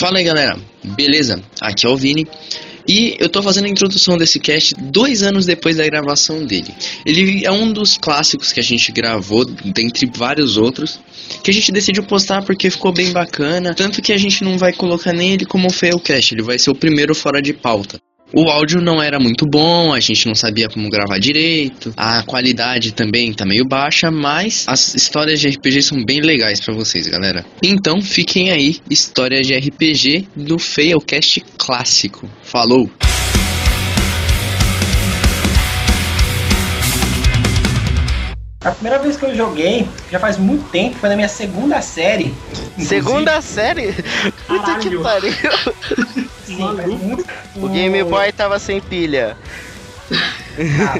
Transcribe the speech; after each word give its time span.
Fala 0.00 0.16
aí 0.16 0.24
galera, 0.24 0.58
beleza? 0.82 1.42
Aqui 1.60 1.84
é 1.84 1.88
o 1.90 1.94
Vini 1.94 2.26
e 2.88 3.16
eu 3.18 3.28
tô 3.28 3.42
fazendo 3.42 3.66
a 3.66 3.68
introdução 3.68 4.16
desse 4.16 4.40
cast 4.40 4.74
dois 4.78 5.22
anos 5.22 5.44
depois 5.44 5.76
da 5.76 5.84
gravação 5.84 6.42
dele. 6.46 6.74
Ele 7.04 7.44
é 7.44 7.52
um 7.52 7.70
dos 7.70 7.98
clássicos 7.98 8.50
que 8.50 8.60
a 8.60 8.62
gente 8.62 8.90
gravou, 8.92 9.44
dentre 9.44 10.10
vários 10.16 10.56
outros, 10.56 10.98
que 11.44 11.50
a 11.50 11.52
gente 11.52 11.70
decidiu 11.70 12.02
postar 12.04 12.42
porque 12.46 12.70
ficou 12.70 12.94
bem 12.94 13.12
bacana. 13.12 13.74
Tanto 13.74 14.00
que 14.00 14.10
a 14.10 14.16
gente 14.16 14.42
não 14.42 14.56
vai 14.56 14.72
colocar 14.72 15.12
nem 15.12 15.34
ele 15.34 15.44
como 15.44 15.70
failcast, 15.70 16.34
ele 16.34 16.42
vai 16.42 16.58
ser 16.58 16.70
o 16.70 16.74
primeiro 16.74 17.14
fora 17.14 17.42
de 17.42 17.52
pauta. 17.52 18.00
O 18.32 18.48
áudio 18.48 18.80
não 18.80 19.02
era 19.02 19.18
muito 19.18 19.44
bom, 19.44 19.92
a 19.92 19.98
gente 19.98 20.28
não 20.28 20.36
sabia 20.36 20.68
como 20.68 20.88
gravar 20.88 21.18
direito, 21.18 21.92
a 21.96 22.22
qualidade 22.22 22.92
também 22.92 23.32
tá 23.34 23.44
meio 23.44 23.64
baixa, 23.66 24.08
mas 24.08 24.64
as 24.68 24.94
histórias 24.94 25.40
de 25.40 25.48
RPG 25.48 25.82
são 25.82 26.04
bem 26.04 26.20
legais 26.20 26.60
para 26.60 26.72
vocês, 26.72 27.08
galera. 27.08 27.44
Então 27.60 28.00
fiquem 28.00 28.52
aí, 28.52 28.76
histórias 28.88 29.44
de 29.48 29.54
RPG 29.56 30.28
do 30.36 30.60
Failcast 30.60 31.44
clássico. 31.58 32.30
Falou! 32.44 32.88
A 38.62 38.70
primeira 38.72 39.02
vez 39.02 39.16
que 39.16 39.24
eu 39.24 39.34
joguei, 39.34 39.88
já 40.08 40.20
faz 40.20 40.38
muito 40.38 40.70
tempo, 40.70 40.94
foi 40.98 41.08
na 41.08 41.16
minha 41.16 41.28
segunda 41.28 41.80
série. 41.80 42.32
inclusive. 42.74 42.84
Segunda 42.84 43.40
série? 43.40 43.92
Puta 44.46 44.78
que 44.78 44.98
pariu. 44.98 45.32
Sim, 46.56 47.16
O 47.56 47.68
Game 47.68 48.02
Boy 48.04 48.32
tava 48.32 48.58
sem 48.58 48.80
pilha. 48.80 49.36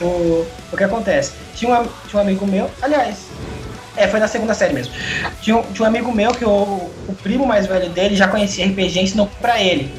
o, 0.00 0.46
o 0.72 0.76
que 0.76 0.84
acontece? 0.84 1.32
Tinha 1.54 1.80
um, 1.80 1.84
tinha 2.08 2.18
um 2.18 2.24
amigo 2.24 2.46
meu, 2.46 2.70
aliás, 2.82 3.16
é, 3.96 4.06
foi 4.08 4.20
na 4.20 4.28
segunda 4.28 4.54
série 4.54 4.74
mesmo. 4.74 4.92
Tinha 5.40 5.56
um, 5.56 5.62
tinha 5.72 5.84
um 5.84 5.88
amigo 5.88 6.12
meu 6.12 6.32
que 6.32 6.44
o, 6.44 6.50
o 6.50 7.16
primo 7.22 7.46
mais 7.46 7.66
velho 7.66 7.88
dele 7.90 8.16
já 8.16 8.28
conhecia 8.28 8.66
RPG 8.66 8.98
e 8.98 9.02
ensinou 9.02 9.30
pra 9.40 9.60
ele. 9.60 9.92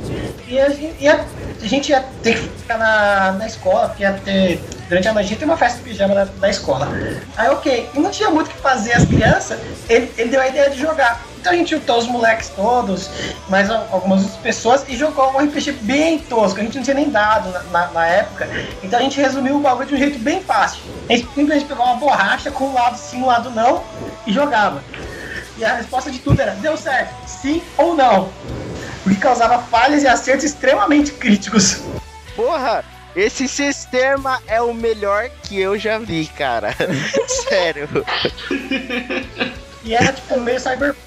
E 0.47 0.59
a, 0.59 0.69
e 0.99 1.07
a- 1.07 1.25
a 1.61 1.67
gente 1.67 1.89
ia 1.89 2.01
ter 2.21 2.33
que 2.35 2.47
ficar 2.59 2.77
na, 2.77 3.31
na 3.33 3.47
escola, 3.47 3.87
porque 3.89 4.03
ia 4.03 4.13
ter, 4.13 4.59
durante 4.87 5.07
a 5.07 5.13
noite 5.13 5.31
ia 5.31 5.37
ter 5.37 5.45
uma 5.45 5.57
festa 5.57 5.79
de 5.79 5.83
pijama 5.83 6.13
da, 6.13 6.25
da 6.25 6.49
escola. 6.49 6.87
Aí, 7.35 7.49
ok, 7.49 7.89
e 7.95 7.99
não 7.99 8.11
tinha 8.11 8.29
muito 8.29 8.47
o 8.47 8.49
que 8.51 8.61
fazer 8.61 8.93
as 8.93 9.05
crianças, 9.05 9.59
ele, 9.89 10.11
ele 10.17 10.29
deu 10.29 10.39
a 10.41 10.47
ideia 10.47 10.69
de 10.69 10.79
jogar. 10.79 11.21
Então 11.47 11.55
a 11.55 11.59
gente 11.59 11.69
juntou 11.77 11.97
os 11.97 12.07
moleques 12.07 12.49
todos, 12.49 13.09
mais 13.47 13.69
al- 13.69 13.87
algumas 13.89 14.25
pessoas, 14.35 14.83
e 14.89 14.97
jogou 14.97 15.31
um 15.31 15.37
RPG 15.37 15.71
bem 15.83 16.19
tosco. 16.19 16.59
A 16.59 16.63
gente 16.63 16.75
não 16.75 16.83
tinha 16.83 16.93
nem 16.93 17.09
dado 17.09 17.49
na, 17.51 17.63
na- 17.63 17.87
na 17.93 18.05
época. 18.05 18.49
Então 18.83 18.99
a 18.99 19.01
gente 19.01 19.17
resumiu 19.21 19.55
o 19.55 19.59
bagulho 19.61 19.87
de 19.87 19.95
um 19.95 19.97
jeito 19.97 20.19
bem 20.19 20.41
fácil. 20.43 20.81
A 21.09 21.13
gente 21.13 21.25
simplesmente 21.33 21.63
pegou 21.63 21.85
uma 21.85 21.95
borracha 21.95 22.51
com 22.51 22.65
um 22.65 22.73
lado 22.73 22.97
sim, 22.97 23.21
um 23.21 23.27
lado 23.27 23.49
não, 23.51 23.81
e 24.25 24.33
jogava. 24.33 24.83
E 25.57 25.63
a 25.63 25.75
resposta 25.75 26.11
de 26.11 26.19
tudo 26.19 26.41
era: 26.41 26.51
deu 26.51 26.75
certo, 26.75 27.13
sim 27.25 27.63
ou 27.77 27.95
não. 27.95 28.29
O 29.05 29.09
que 29.09 29.15
causava 29.15 29.59
falhas 29.59 30.03
e 30.03 30.07
acertos 30.07 30.43
extremamente 30.43 31.13
críticos. 31.13 31.77
Porra, 32.35 32.83
esse 33.15 33.47
sistema 33.47 34.41
é 34.47 34.61
o 34.61 34.73
melhor 34.73 35.29
que 35.43 35.57
eu 35.61 35.79
já 35.79 35.97
vi, 35.97 36.25
cara. 36.37 36.75
Sério. 37.47 37.87
E 39.85 39.95
era 39.95 40.11
tipo 40.11 40.37
meio 40.41 40.59
cyberpunk, 40.59 40.97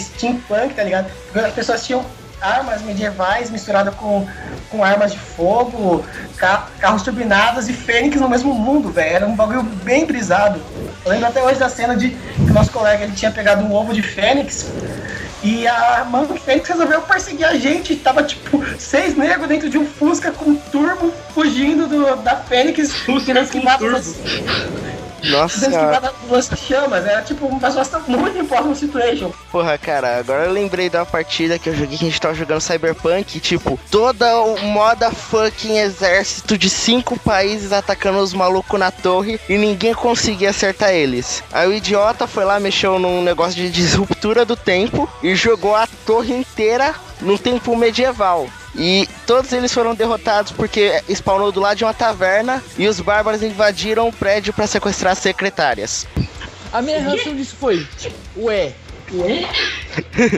steampunk, 0.00 0.74
tá 0.74 0.82
ligado? 0.82 1.06
As 1.34 1.52
pessoas 1.52 1.84
tinham 1.84 2.04
armas 2.40 2.82
medievais 2.82 3.48
misturadas 3.50 3.94
com, 3.94 4.26
com 4.70 4.84
armas 4.84 5.12
de 5.12 5.18
fogo, 5.18 6.04
ca- 6.36 6.66
carros 6.78 7.02
turbinados 7.02 7.68
e 7.68 7.72
fênix 7.72 8.20
no 8.20 8.28
mesmo 8.28 8.52
mundo, 8.52 8.90
velho. 8.90 9.16
Era 9.16 9.26
um 9.26 9.34
bagulho 9.34 9.62
bem 9.62 10.04
brisado. 10.04 10.60
Eu 11.04 11.10
lembro 11.10 11.26
até 11.26 11.42
hoje 11.42 11.58
da 11.58 11.68
cena 11.70 11.96
de 11.96 12.10
que 12.10 12.50
o 12.50 12.52
nosso 12.52 12.70
colega 12.70 13.04
ele 13.04 13.12
tinha 13.14 13.30
pegado 13.30 13.64
um 13.64 13.72
ovo 13.72 13.94
de 13.94 14.02
fênix 14.02 14.66
e 15.42 15.66
a 15.66 16.06
do 16.28 16.36
fênix 16.36 16.68
resolveu 16.68 17.00
perseguir 17.02 17.46
a 17.46 17.56
gente. 17.56 17.96
Tava 17.96 18.22
tipo 18.22 18.62
seis 18.78 19.16
negros 19.16 19.48
dentro 19.48 19.70
de 19.70 19.78
um 19.78 19.86
fusca 19.86 20.30
com 20.30 20.54
turbo 20.54 21.12
fugindo 21.34 21.86
do, 21.86 22.16
da 22.16 22.36
fênix. 22.36 22.92
Fusca 22.92 23.32
com 23.46 23.60
turbo. 23.78 23.96
das- 23.96 24.16
Nossa 25.30 25.70
das 25.70 26.58
chamas. 26.58 27.06
Era 27.06 27.22
tipo 27.22 27.46
uma 27.46 27.70
situação 27.70 28.02
muito 28.06 28.38
impossible 28.38 28.74
situation. 28.74 29.32
Porra, 29.50 29.78
cara, 29.78 30.18
agora 30.18 30.44
eu 30.44 30.52
lembrei 30.52 30.90
da 30.90 31.04
partida 31.04 31.58
que 31.58 31.68
eu 31.68 31.74
joguei 31.74 31.98
que 31.98 32.04
a 32.04 32.08
gente 32.08 32.20
tava 32.20 32.34
jogando 32.34 32.60
Cyberpunk, 32.60 33.40
tipo, 33.40 33.78
toda 33.90 34.40
o 34.40 34.58
moda 34.62 35.10
fucking 35.10 35.78
exército 35.78 36.58
de 36.58 36.68
cinco 36.68 37.18
países 37.18 37.72
atacando 37.72 38.18
os 38.18 38.32
malucos 38.34 38.78
na 38.78 38.90
torre 38.90 39.40
e 39.48 39.56
ninguém 39.56 39.94
conseguia 39.94 40.50
acertar 40.50 40.90
eles. 40.90 41.42
Aí 41.52 41.68
o 41.68 41.72
idiota 41.72 42.26
foi 42.26 42.44
lá, 42.44 42.58
mexeu 42.58 42.98
num 42.98 43.22
negócio 43.22 43.54
de 43.54 43.70
disruptura 43.70 44.44
do 44.44 44.56
tempo 44.56 45.08
e 45.22 45.34
jogou 45.34 45.74
a 45.74 45.86
torre 46.06 46.34
inteira 46.34 46.94
no 47.20 47.38
tempo 47.38 47.76
medieval. 47.76 48.48
E 48.76 49.08
todos 49.26 49.52
eles 49.52 49.72
foram 49.72 49.94
derrotados 49.94 50.50
porque 50.52 51.02
spawnou 51.08 51.52
do 51.52 51.60
lado 51.60 51.76
de 51.78 51.84
uma 51.84 51.94
taverna 51.94 52.62
e 52.76 52.88
os 52.88 52.98
bárbaros 53.00 53.42
invadiram 53.42 54.08
o 54.08 54.12
prédio 54.12 54.52
pra 54.52 54.66
sequestrar 54.66 55.12
as 55.12 55.18
secretárias. 55.18 56.06
A 56.72 56.82
minha 56.82 57.00
reação 57.00 57.36
disso 57.36 57.54
foi, 57.58 57.86
ué, 58.36 58.72
Ué? 59.12 59.48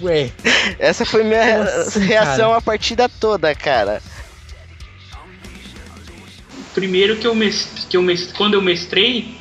ué. 0.03 0.31
Essa 0.79 1.07
foi 1.07 1.23
minha 1.25 1.65
Nossa, 1.65 1.99
reação 1.99 2.49
cara. 2.49 2.59
a 2.59 2.61
partida 2.61 3.09
toda, 3.09 3.55
cara. 3.55 4.03
Primeiro 6.75 7.17
que 7.17 7.27
eu, 7.27 7.35
que 7.89 7.97
eu 7.97 8.05
quando 8.37 8.55
eu 8.55 8.61
mestrei, 8.61 9.35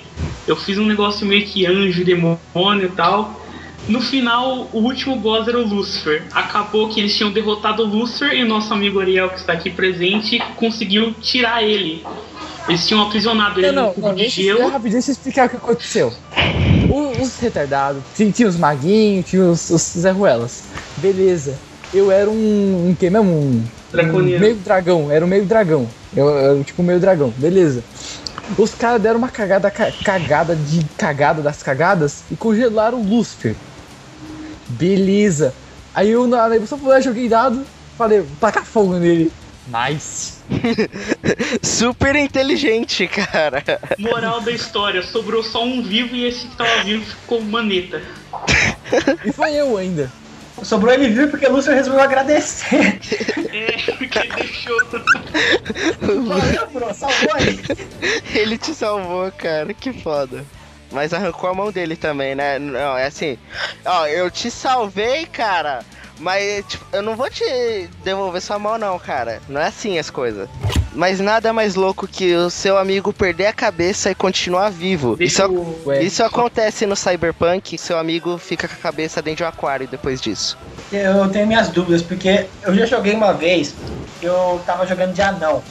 eu 0.48 0.56
fiz 0.56 0.78
um 0.78 0.86
negócio 0.86 1.26
meio 1.26 1.46
que 1.46 1.66
anjo, 1.66 2.06
demônio 2.06 2.86
e 2.86 2.92
tal. 2.96 3.45
No 3.88 4.02
final, 4.02 4.68
o 4.74 4.80
último 4.80 5.16
boss 5.18 5.48
era 5.48 5.60
o 5.60 5.68
Lucifer. 5.68 6.24
Acabou 6.34 6.90
que 6.90 7.00
eles 7.00 7.16
tinham 7.16 7.32
derrotado 7.32 7.84
o 7.84 7.86
Lucifer 7.86 8.34
e 8.34 8.44
o 8.44 8.48
nosso 8.48 8.74
amigo 8.74 9.00
Ariel, 9.00 9.30
que 9.30 9.40
está 9.40 9.54
aqui 9.54 9.70
presente, 9.70 10.40
conseguiu 10.56 11.14
tirar 11.14 11.62
ele. 11.64 12.04
Eles 12.68 12.88
tinham 12.88 13.04
aprisionado 13.04 13.60
ele 13.60 13.72
Não, 13.72 13.82
no 13.84 13.88
não, 13.90 13.94
cubo 13.94 14.08
não, 14.08 14.16
de 14.16 14.28
gelo. 14.28 14.68
rapidinho 14.68 14.94
deixa 14.94 15.12
eu 15.12 15.14
explicar 15.14 15.46
o 15.46 15.50
que 15.52 15.56
aconteceu. 15.58 16.12
Os 17.22 17.38
retardados, 17.40 18.02
tinha, 18.16 18.48
os 18.48 18.58
maguinhos, 18.58 19.26
tinha 19.30 19.44
os, 19.44 19.70
os 19.70 19.82
Zé 19.82 20.10
Ruelas. 20.12 20.64
Beleza. 20.98 21.60
Eu 21.94 22.12
era 22.12 22.30
um. 22.30 22.88
um 22.90 22.96
que 22.96 23.10
mesmo? 23.10 23.30
Um, 23.30 23.64
um 23.94 24.40
meio 24.40 24.56
dragão, 24.56 25.12
era 25.12 25.24
um 25.24 25.28
meio 25.28 25.46
dragão. 25.46 25.88
Eu, 26.16 26.28
eu 26.28 26.64
tipo 26.64 26.82
meio 26.82 27.00
dragão, 27.00 27.32
beleza. 27.38 27.84
Os 28.58 28.74
caras 28.74 29.02
deram 29.02 29.18
uma 29.20 29.30
cagada, 29.30 29.70
ca- 29.70 29.92
cagada 30.04 30.56
de 30.56 30.84
cagada 30.98 31.42
das 31.42 31.62
cagadas 31.62 32.24
e 32.32 32.36
congelaram 32.36 33.00
o 33.00 33.04
Lucifer. 33.04 33.56
Beleza. 34.68 35.54
Aí 35.94 36.12
eu 36.12 36.28
na 36.28 36.46
evolução 36.48 36.80
eu 36.94 37.02
joguei 37.02 37.30
dado, 37.30 37.66
falei, 37.98 38.26
tacar 38.40 38.66
fogo 38.66 38.96
nele. 38.96 39.32
Nice. 39.68 40.36
Super 41.64 42.16
inteligente, 42.16 43.08
cara. 43.08 43.64
Moral 43.98 44.42
da 44.42 44.52
história, 44.52 45.02
sobrou 45.02 45.42
só 45.42 45.64
um 45.64 45.82
vivo 45.82 46.16
e 46.16 46.26
esse 46.26 46.48
que 46.48 46.56
tava 46.56 46.84
vivo 46.84 47.04
ficou 47.06 47.42
maneta. 47.42 48.02
E 49.26 49.32
foi 49.32 49.54
eu 49.54 49.76
ainda. 49.78 50.12
Sobrou 50.64 50.94
ele 50.94 51.10
viu 51.10 51.28
porque 51.28 51.46
o 51.48 51.52
Lúcio 51.52 51.74
resolveu 51.74 52.02
agradecer. 52.02 53.00
É, 53.52 53.92
porque 53.98 54.20
deixou. 54.20 54.78
Valeu, 56.26 56.70
bro, 56.72 56.94
salvou 56.94 57.34
aí. 57.34 57.60
Ele 58.34 58.58
te 58.58 58.74
salvou, 58.74 59.32
cara. 59.32 59.74
Que 59.74 59.92
foda. 59.92 60.46
Mas 60.92 61.14
arrancou 61.14 61.50
a 61.50 61.54
mão 61.54 61.72
dele 61.72 61.96
também, 61.96 62.36
né? 62.36 62.60
Não, 62.60 62.98
é 62.98 63.08
assim. 63.08 63.38
Ó, 63.86 64.06
eu 64.08 64.30
te 64.30 64.50
salvei, 64.50 65.26
cara. 65.26 65.84
Mas, 66.20 66.64
tipo, 66.66 66.86
eu 66.94 67.02
não 67.02 67.16
vou 67.16 67.30
te 67.30 67.44
devolver 68.04 68.42
sua 68.42 68.58
mão, 68.58 68.78
não, 68.78 68.98
cara. 68.98 69.42
Não 69.50 69.60
é 69.60 69.68
assim 69.68 70.00
as 70.00 70.10
coisas. 70.10 70.48
Mas 70.94 71.20
nada 71.20 71.52
mais 71.52 71.76
louco 71.76 72.08
que 72.08 72.34
o 72.34 72.50
seu 72.50 72.78
amigo 72.78 73.12
perder 73.12 73.48
a 73.48 73.54
cabeça 73.54 74.10
e 74.10 74.16
continuar 74.16 74.70
vivo. 74.70 75.18
Isso, 75.20 75.44
Ué. 75.86 76.02
isso 76.02 76.24
acontece 76.24 76.86
no 76.86 76.96
Cyberpunk. 76.96 77.78
Seu 77.78 77.98
amigo 77.98 78.38
fica 78.38 78.66
com 78.68 78.76
a 78.76 78.78
cabeça 78.78 79.22
dentro 79.22 79.38
de 79.38 79.44
um 79.44 79.48
aquário 79.48 79.88
depois 79.88 80.22
disso. 80.22 80.58
Eu 80.92 81.28
tenho 81.30 81.46
minhas 81.46 81.68
dúvidas, 81.68 82.02
porque 82.02 82.46
eu 82.64 82.74
já 82.74 82.86
joguei 82.86 83.14
uma 83.14 83.34
vez, 83.34 83.76
eu 84.22 84.62
tava 84.66 84.88
jogando 84.88 85.14
de 85.14 85.22
anão. 85.22 85.62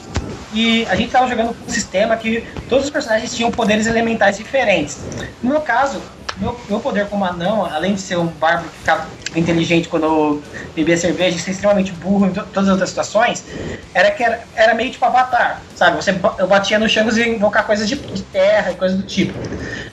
E 0.55 0.87
a 0.89 0.95
gente 0.95 1.11
tava 1.11 1.27
jogando 1.27 1.55
com 1.55 1.65
um 1.65 1.69
sistema 1.69 2.17
que 2.17 2.47
todos 2.69 2.85
os 2.87 2.91
personagens 2.93 3.35
tinham 3.35 3.53
poderes 3.53 3.87
elementais 3.87 4.37
diferentes. 4.37 5.09
No 5.43 5.51
meu 5.51 5.63
caso, 5.63 6.09
meu, 6.37 6.65
meu 6.69 6.81
poder 6.81 7.09
como 7.09 7.25
anão, 7.25 7.65
além 7.65 7.95
de 7.95 8.01
ser 8.01 8.17
um 8.19 8.29
bárbaro 8.29 8.71
que 8.71 8.79
ficava 8.79 9.13
inteligente 9.35 9.89
quando 9.89 10.45
bebia 10.75 10.97
cerveja 10.97 11.37
e 11.37 11.41
ser 11.41 11.51
extremamente 11.51 11.93
burro 11.93 12.27
em 12.27 12.33
to- 12.33 12.47
todas 12.53 12.69
as 12.69 12.73
outras 12.73 12.91
situações, 12.91 13.45
era 13.93 14.13
que 14.13 14.23
era, 14.23 14.49
era 14.55 14.75
meio 14.75 14.93
tipo 14.93 15.05
avatar, 15.05 15.69
sabe? 15.75 15.97
Você, 15.97 16.11
eu 16.39 16.47
batia 16.47 16.79
no 16.79 16.89
changos 16.89 17.17
e 17.17 17.29
invocar 17.29 17.67
coisas 17.67 17.89
de, 17.89 17.97
de 17.97 18.23
terra 18.25 18.71
e 18.73 18.77
coisas 18.77 18.97
do 18.97 19.05
tipo. 19.07 19.41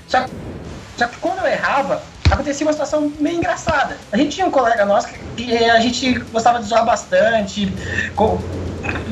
Só 0.07 0.27
só 0.97 1.07
que 1.07 1.17
quando 1.19 1.39
eu 1.39 1.47
errava, 1.47 2.11
acontecia 2.29 2.65
uma 2.65 2.73
situação 2.73 3.15
meio 3.19 3.37
engraçada. 3.37 4.05
A 4.11 4.17
gente 4.17 4.35
tinha 4.35 4.45
um 4.45 4.51
colega 4.51 4.85
nosso 4.85 5.07
que, 5.35 5.57
a 5.69 5.79
gente 5.79 6.19
gostava 6.31 6.59
de 6.59 6.65
zoar 6.67 6.85
bastante, 6.85 7.75
co- 8.15 8.51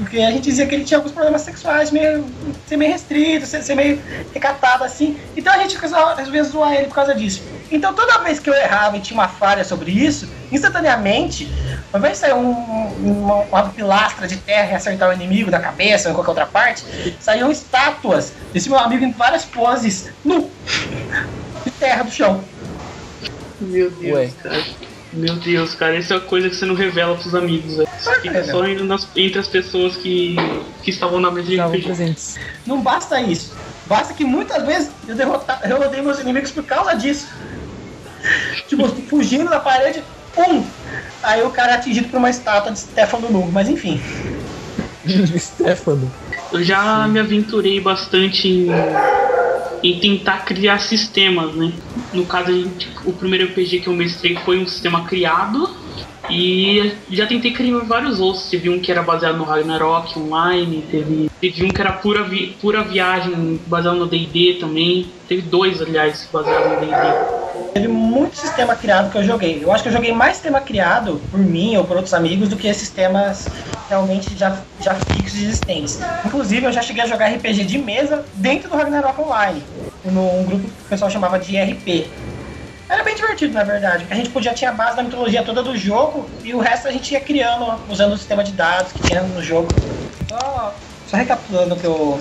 porque 0.09 0.23
a 0.23 0.31
gente 0.31 0.45
dizia 0.45 0.65
que 0.65 0.73
ele 0.73 0.83
tinha 0.83 0.97
alguns 0.97 1.11
problemas 1.11 1.43
sexuais, 1.43 1.91
meio, 1.91 2.25
ser 2.65 2.77
meio 2.77 2.91
restrito, 2.91 3.45
ser, 3.45 3.61
ser 3.61 3.75
meio 3.75 4.01
recatado 4.33 4.83
assim. 4.83 5.15
Então 5.37 5.53
a 5.53 5.57
gente 5.59 5.77
resolvia 5.77 6.43
zoar 6.43 6.73
ele 6.73 6.87
por 6.87 6.95
causa 6.95 7.13
disso. 7.13 7.43
Então 7.71 7.93
toda 7.93 8.17
vez 8.23 8.39
que 8.39 8.49
eu 8.49 8.53
errava 8.55 8.97
e 8.97 9.01
tinha 9.01 9.19
uma 9.19 9.27
falha 9.27 9.63
sobre 9.63 9.91
isso, 9.91 10.27
instantaneamente, 10.51 11.47
ao 11.93 11.99
invés 11.99 12.13
de 12.13 12.19
sair 12.21 12.33
um, 12.33 12.49
uma, 12.49 13.35
uma 13.35 13.69
pilastra 13.69 14.27
de 14.27 14.37
terra 14.37 14.71
e 14.71 14.75
acertar 14.75 15.11
o 15.11 15.13
inimigo 15.13 15.51
da 15.51 15.59
cabeça 15.59 16.09
ou 16.09 16.13
em 16.13 16.15
qualquer 16.15 16.31
outra 16.31 16.47
parte, 16.47 16.83
saíam 17.19 17.51
estátuas 17.51 18.33
desse 18.51 18.67
meu 18.67 18.79
amigo 18.79 19.05
em 19.05 19.11
várias 19.11 19.45
poses, 19.45 20.09
nu, 20.25 20.49
de 21.63 21.69
terra 21.69 22.01
do 22.01 22.11
chão. 22.11 22.43
Meu 23.61 23.91
Deus, 23.91 24.17
Ué. 24.17 24.31
cara. 24.41 24.88
Meu 25.11 25.35
Deus, 25.35 25.73
cara, 25.73 25.97
isso 25.97 26.13
é 26.13 26.17
uma 26.17 26.25
coisa 26.25 26.49
que 26.49 26.55
você 26.55 26.65
não 26.65 26.75
revela 26.75 27.15
pros 27.15 27.33
amigos, 27.33 27.75
velho. 27.77 27.89
Isso 27.99 28.21
fica 28.21 28.43
só 28.43 28.65
entre, 28.65 28.83
nas- 28.83 29.09
entre 29.15 29.39
as 29.39 29.47
pessoas 29.47 29.95
que, 29.97 30.35
que 30.83 30.91
estavam 30.91 31.19
na 31.19 31.31
mesa 31.31 31.47
de 31.47 31.53
Estavam 31.53 31.81
presentes. 31.81 32.35
Não 32.65 32.81
basta 32.81 33.19
isso. 33.21 33.57
Basta 33.85 34.13
que 34.13 34.23
muitas 34.23 34.63
vezes 34.65 34.91
eu, 35.07 35.15
derrotar, 35.15 35.61
eu 35.63 35.81
odeio 35.81 36.03
meus 36.03 36.19
inimigos 36.19 36.51
por 36.51 36.63
causa 36.63 36.93
disso. 36.93 37.27
tipo, 38.67 38.87
fugindo 39.07 39.49
da 39.49 39.59
parede, 39.59 40.03
pum! 40.35 40.63
Aí 41.23 41.41
o 41.41 41.49
cara 41.49 41.71
é 41.71 41.75
atingido 41.75 42.07
por 42.09 42.17
uma 42.17 42.29
estátua 42.29 42.71
de 42.71 42.79
Stefano 42.79 43.29
nu. 43.31 43.51
Mas 43.51 43.67
enfim. 43.67 43.99
Stefano. 45.37 46.13
Eu 46.51 46.63
já 46.63 47.07
me 47.07 47.19
aventurei 47.19 47.79
bastante 47.81 48.47
em, 48.47 48.67
em 49.83 49.99
tentar 49.99 50.39
criar 50.45 50.79
sistemas, 50.79 51.55
né? 51.55 51.73
No 52.11 52.25
caso, 52.25 52.51
gente- 52.51 52.89
o 53.05 53.13
primeiro 53.13 53.45
RPG 53.45 53.79
que 53.79 53.87
eu 53.87 53.93
mestrei 53.93 54.35
foi 54.37 54.59
um 54.59 54.67
sistema 54.67 55.05
criado. 55.05 55.67
E 56.29 56.91
já 57.09 57.25
tentei 57.25 57.51
criar 57.51 57.79
vários 57.85 58.19
outros. 58.19 58.49
Teve 58.49 58.69
um 58.69 58.79
que 58.79 58.91
era 58.91 59.01
baseado 59.01 59.37
no 59.37 59.43
Ragnarok 59.43 60.19
online, 60.19 60.83
teve, 60.91 61.27
teve 61.41 61.65
um 61.65 61.73
que 61.73 61.81
era 61.81 61.93
pura, 61.93 62.23
vi- 62.23 62.55
pura 62.61 62.83
viagem 62.83 63.59
baseado 63.65 63.97
no 63.97 64.05
DD 64.07 64.57
também. 64.59 65.11
Teve 65.27 65.43
dois, 65.43 65.81
aliás, 65.81 66.29
baseados 66.31 66.71
no 66.71 66.79
DD. 66.81 67.73
Teve 67.73 67.87
muito 67.87 68.35
sistema 68.35 68.75
criado 68.75 69.11
que 69.11 69.17
eu 69.17 69.23
joguei. 69.23 69.63
Eu 69.63 69.71
acho 69.71 69.81
que 69.83 69.89
eu 69.89 69.93
joguei 69.93 70.11
mais 70.11 70.35
sistema 70.35 70.59
criado 70.61 71.21
por 71.31 71.39
mim 71.39 71.77
ou 71.77 71.85
por 71.85 71.95
outros 71.95 72.13
amigos 72.13 72.49
do 72.49 72.57
que 72.57 72.71
sistemas 72.73 73.49
realmente 73.89 74.37
já, 74.37 74.55
já 74.79 74.93
fixos 74.93 75.39
e 75.39 75.43
existentes. 75.45 75.99
Inclusive, 76.23 76.65
eu 76.65 76.71
já 76.71 76.81
cheguei 76.81 77.03
a 77.03 77.07
jogar 77.07 77.27
RPG 77.27 77.65
de 77.65 77.77
mesa 77.79 78.23
dentro 78.35 78.69
do 78.69 78.77
Ragnarok 78.77 79.19
Online, 79.19 79.63
num 80.05 80.45
grupo 80.45 80.63
que 80.63 80.69
o 80.69 80.89
pessoal 80.89 81.09
chamava 81.09 81.39
de 81.39 81.57
RP. 81.57 82.07
Era 82.87 83.03
bem 83.03 83.15
divertido, 83.15 83.53
na 83.53 83.63
verdade, 83.63 83.99
porque 83.99 84.13
a 84.13 84.17
gente 84.17 84.29
podia 84.29 84.53
tinha 84.53 84.71
a 84.71 84.73
base 84.73 84.95
da 84.97 85.03
mitologia 85.03 85.43
toda 85.43 85.61
do 85.61 85.75
jogo 85.75 86.27
e 86.43 86.53
o 86.53 86.59
resto 86.59 86.87
a 86.87 86.91
gente 86.91 87.11
ia 87.11 87.19
criando 87.19 87.75
usando 87.89 88.13
o 88.13 88.17
sistema 88.17 88.43
de 88.43 88.51
dados 88.51 88.91
que 88.91 89.01
tinha 89.01 89.21
no 89.21 89.43
jogo. 89.43 89.67
Só, 90.27 90.75
só 91.07 91.17
recapitulando 91.17 91.75
o 91.75 91.79
que 91.79 91.85
eu 91.85 92.19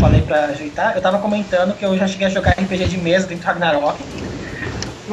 falei 0.00 0.22
pra 0.22 0.46
ajeitar, 0.46 0.96
eu 0.96 1.02
tava 1.02 1.18
comentando 1.18 1.76
que 1.76 1.84
eu 1.84 1.96
já 1.96 2.08
cheguei 2.08 2.26
a 2.26 2.30
jogar 2.30 2.52
RPG 2.52 2.86
de 2.86 2.96
mesa 2.96 3.26
dentro 3.26 3.44
do 3.44 3.46
Ragnarok 3.46 4.00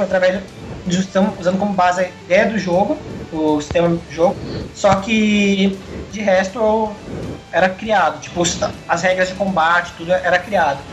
através 0.01 0.41
de 0.85 0.97
usando 0.97 1.59
como 1.59 1.73
base 1.73 2.01
a 2.01 2.07
ideia 2.25 2.45
do 2.45 2.57
jogo, 2.57 2.97
o 3.31 3.62
sistema 3.62 3.89
do 3.89 4.06
jogo, 4.09 4.41
só 4.71 5.01
que 5.01 5.88
de 6.07 6.21
resto 6.21 7.06
era 7.51 7.69
criado, 7.75 8.19
tipo 8.21 8.41
as 8.88 9.01
regras 9.03 9.29
de 9.29 9.35
combate, 9.35 9.95
tudo 9.95 10.12
era 10.12 10.39
criado. 10.39 10.88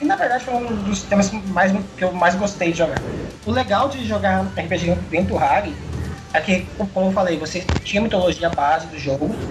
E 0.00 0.04
na 0.04 0.16
verdade 0.16 0.44
foi 0.44 0.54
um 0.54 0.82
dos 0.82 0.98
sistemas 0.98 1.30
mais, 1.32 1.72
que 1.96 2.04
eu 2.04 2.12
mais 2.12 2.34
gostei 2.34 2.72
de 2.72 2.78
jogar. 2.78 3.06
O 3.44 3.50
legal 3.52 3.88
de 3.88 4.04
jogar 4.04 4.52
RPG 4.56 4.94
dentro 5.08 5.28
do 5.36 5.38
Hag 5.38 5.80
é 6.32 6.40
que, 6.40 6.66
como 6.92 7.08
eu 7.08 7.12
falei, 7.12 7.38
você 7.38 7.74
tinha 7.82 8.00
a 8.00 8.04
mitologia 8.04 8.50
base 8.50 8.88
do 8.88 8.98
jogo 8.98 9.46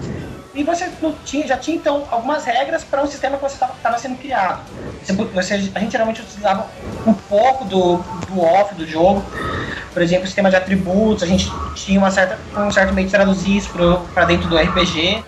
e 0.52 0.64
você 0.64 0.96
tinha, 1.24 1.46
já 1.46 1.58
tinha 1.58 1.76
então 1.76 2.06
algumas 2.10 2.44
regras 2.44 2.84
para 2.84 3.02
um 3.02 3.06
sistema 3.06 3.36
que 3.38 3.42
você 3.42 3.56
estava 3.56 3.98
sendo 3.98 4.18
criado. 4.18 4.68
Você, 5.02 5.12
você- 5.14 5.72
a 5.74 5.80
gente 5.80 5.92
geralmente 5.92 6.22
utilizava 6.22 6.74
um 7.04 7.14
pouco 7.14 7.64
do, 7.64 8.04
do 8.26 8.40
off 8.40 8.74
do 8.74 8.86
jogo, 8.86 9.32
por 9.96 10.02
exemplo, 10.02 10.26
sistema 10.26 10.50
de 10.50 10.56
atributos, 10.56 11.22
a 11.22 11.26
gente 11.26 11.50
tinha 11.74 11.98
uma 11.98 12.10
certa, 12.10 12.38
um 12.60 12.70
certo 12.70 12.92
meio 12.92 13.06
de 13.06 13.12
traduzir 13.14 13.56
isso 13.56 13.70
para 14.12 14.26
dentro 14.26 14.46
do 14.46 14.54
RPG. 14.54 15.24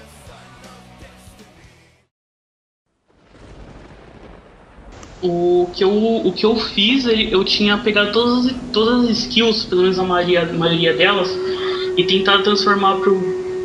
O 5.23 5.71
que 5.75 5.83
eu, 5.83 5.91
o 5.91 6.31
que 6.35 6.45
eu 6.45 6.55
fiz, 6.55 7.07
eu 7.07 7.43
tinha 7.45 7.79
pegado 7.79 8.13
todas, 8.13 8.45
as- 8.49 8.57
todas 8.71 9.09
as 9.09 9.19
skills, 9.21 9.65
pelo 9.65 9.81
menos 9.85 9.99
a 9.99 10.05
maioria, 10.05 10.43
a 10.43 10.53
maioria 10.53 10.93
delas, 10.95 11.31
e 11.97 12.05
tentado 12.05 12.43
transformar 12.43 12.97
pro, 12.97 13.19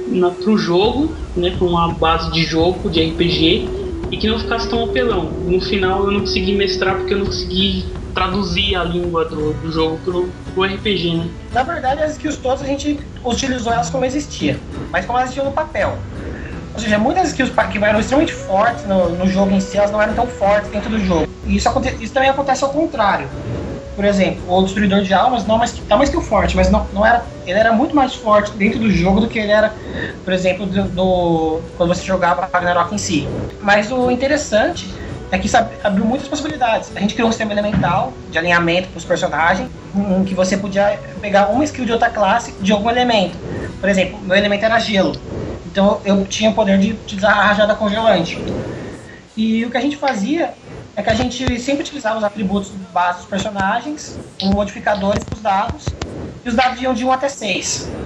na, 0.08 0.32
pro 0.32 0.58
jogo, 0.58 1.14
né, 1.36 1.52
pra 1.58 1.68
uma 1.68 1.94
base 1.96 2.32
de 2.32 2.44
jogo, 2.46 2.90
de 2.90 3.02
RPG, 3.02 3.68
e 4.10 4.16
que 4.18 4.26
não 4.30 4.40
ficasse 4.40 4.70
tão 4.70 4.86
apelão. 4.86 5.26
No 5.32 5.60
final 5.60 6.06
eu 6.06 6.12
não 6.12 6.22
consegui 6.22 6.56
mestrar 6.56 6.96
porque 6.96 7.14
eu 7.14 7.18
não 7.20 7.26
consegui 7.26 7.84
traduzir 8.14 8.76
a 8.76 8.84
língua 8.84 9.26
do, 9.26 9.54
do 9.54 9.72
jogo 9.72 10.00
pro, 10.00 10.36
pro 10.54 10.64
RPG, 10.64 11.18
né? 11.18 11.30
Na 11.52 11.64
verdade, 11.64 12.02
as 12.02 12.12
skills 12.14 12.38
todas 12.38 12.62
a 12.62 12.66
gente 12.66 13.00
utilizou 13.26 13.74
elas 13.74 13.90
como 13.90 14.06
existia, 14.06 14.60
mas 14.92 15.06
como 15.06 15.18
elas 15.18 15.30
existiam 15.30 15.46
no 15.46 15.54
papel. 15.54 16.00
Ou 16.74 16.80
seja, 16.80 16.98
muitas 16.98 17.30
skills 17.30 17.52
que 17.72 17.78
eram 17.84 18.00
extremamente 18.00 18.34
fortes 18.34 18.86
no, 18.86 19.10
no 19.10 19.28
jogo 19.28 19.52
em 19.54 19.60
si, 19.60 19.78
elas 19.78 19.92
não 19.92 20.02
eram 20.02 20.14
tão 20.14 20.28
fortes 20.28 20.72
dentro 20.72 20.90
do 20.90 21.00
jogo. 21.00 21.28
E 21.46 21.56
isso, 21.56 21.70
aconte- 21.70 21.96
isso 22.00 22.14
também 22.14 22.30
acontece 22.30 22.64
ao 22.64 22.72
contrário. 22.72 23.32
Por 23.96 24.06
exemplo, 24.06 24.44
o 24.48 24.64
Destruidor 24.64 25.02
de 25.04 25.14
Almas 25.14 25.46
não 25.46 25.62
é 25.64 25.68
é 25.90 25.96
uma 25.96 26.04
skill 26.04 26.22
forte, 26.22 26.56
mas 26.56 26.70
não, 26.72 26.88
não 26.92 27.06
era, 27.06 27.28
ele 27.46 27.60
era 27.60 27.72
muito 27.72 27.96
mais 27.96 28.16
forte 28.16 28.58
dentro 28.58 28.80
do 28.80 28.90
jogo 28.90 29.20
do 29.22 29.30
que 29.30 29.38
ele 29.38 29.52
era, 29.52 29.76
por 30.24 30.34
exemplo, 30.34 30.66
do, 30.66 30.90
do- 30.90 31.64
quando 31.76 31.94
você 31.94 32.04
jogava 32.04 32.50
Ragnarok 32.52 32.94
em 32.96 32.98
si. 32.98 33.36
Mas 33.60 33.92
o 33.92 34.10
interessante 34.10 35.03
é 35.32 35.40
que 35.40 35.48
isso 35.48 35.58
ab- 35.58 35.78
abriu 35.84 36.06
muitas 36.06 36.28
possibilidades. 36.28 36.92
A 36.96 37.00
gente 37.00 37.14
criou 37.16 37.30
um 37.30 37.32
sistema 37.32 37.52
elemental 37.54 38.22
de 38.28 38.38
alinhamento 38.38 38.90
para 38.90 38.98
os 38.98 39.06
personagens, 39.06 39.72
em 39.94 40.24
que 40.26 40.36
você 40.36 40.58
podia 40.58 41.02
pegar 41.22 41.50
uma 41.50 41.64
skill 41.64 41.86
de 41.86 41.92
outra 41.92 42.10
classe 42.10 42.56
de 42.62 42.72
algum 42.72 42.90
elemento. 42.90 43.40
Por 43.80 43.90
exemplo, 43.90 44.22
meu 44.22 44.36
elemento 44.38 44.66
era 44.66 44.80
gelo. 44.80 45.24
Então 45.66 46.02
eu 46.06 46.26
tinha 46.28 46.50
o 46.52 46.56
poder 46.56 46.78
de 46.80 46.94
utilizar 46.94 47.38
a 47.38 47.44
rajada 47.46 47.76
congelante. 47.76 48.46
E 49.36 49.66
o 49.66 49.72
que 49.72 49.78
a 49.78 49.82
gente 49.82 49.98
fazia 49.98 50.58
é 50.96 51.02
que 51.02 51.10
a 51.10 51.14
gente 51.16 51.60
sempre 51.60 51.82
utilizava 51.84 52.18
os 52.18 52.24
atributos 52.24 52.72
básicos 52.76 53.24
dos 53.24 53.30
personagens, 53.30 54.22
como 54.40 54.54
modificadores 54.54 55.26
dos 55.26 55.42
dados, 55.42 55.96
e 56.46 56.50
os 56.50 56.56
dados 56.56 56.82
iam 56.82 56.94
de 56.94 57.04
1 57.06 57.12
até 57.12 57.30
6. 57.30 57.98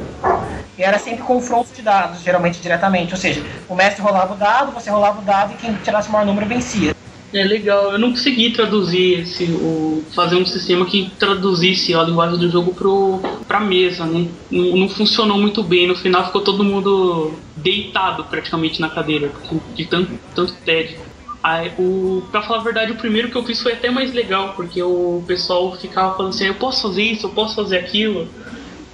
E 0.78 0.84
era 0.84 1.00
sempre 1.00 1.24
confronto 1.24 1.74
de 1.74 1.82
dados, 1.82 2.22
geralmente 2.22 2.62
diretamente. 2.62 3.14
Ou 3.14 3.20
seja, 3.20 3.48
o 3.68 3.76
mestre 3.76 4.02
rolava 4.04 4.34
o 4.34 4.38
dado, 4.38 4.74
você 4.74 4.90
rolava 4.90 5.20
o 5.22 5.26
dado 5.26 5.54
e 5.54 5.58
quem 5.58 5.78
tirasse 5.78 6.10
o 6.10 6.12
maior 6.12 6.26
número 6.26 6.48
vencia. 6.48 6.97
É 7.34 7.44
legal, 7.44 7.92
eu 7.92 8.00
não 8.00 8.12
consegui 8.12 8.52
traduzir 8.52 9.20
esse, 9.20 9.44
o, 9.46 10.02
fazer 10.16 10.36
um 10.38 10.46
sistema 10.46 10.86
que 10.86 11.12
traduzisse 11.20 11.94
a 11.94 12.04
linguagem 12.04 12.40
do 12.40 12.50
jogo 12.50 12.74
pro, 12.74 13.20
pra 13.46 13.60
mesa, 13.60 14.06
né? 14.06 14.30
Não, 14.50 14.78
não 14.78 14.90
funcionou 14.90 15.38
muito 15.38 15.62
bem, 15.62 15.88
no 15.88 15.96
final 15.96 16.26
ficou 16.26 16.42
todo 16.42 16.64
mundo 16.64 17.34
deitado 17.56 18.24
praticamente 18.26 18.80
na 18.80 18.90
cadeira, 18.90 19.30
de 19.76 19.86
tanto, 19.86 20.18
tanto 20.34 20.54
tédio. 20.64 21.00
Aí, 21.44 21.74
o, 21.78 22.24
pra 22.32 22.42
falar 22.42 22.62
a 22.62 22.64
verdade, 22.64 22.94
o 22.94 22.96
primeiro 22.96 23.30
que 23.30 23.36
eu 23.36 23.44
fiz 23.44 23.62
foi 23.62 23.74
até 23.74 23.90
mais 23.90 24.14
legal, 24.14 24.54
porque 24.56 24.82
o 24.82 25.22
pessoal 25.28 25.76
ficava 25.76 26.16
falando 26.16 26.34
assim, 26.34 26.46
eu 26.46 26.56
posso 26.56 26.82
fazer 26.82 27.04
isso, 27.04 27.28
eu 27.28 27.32
posso 27.32 27.56
fazer 27.56 27.78
aquilo. 27.78 28.30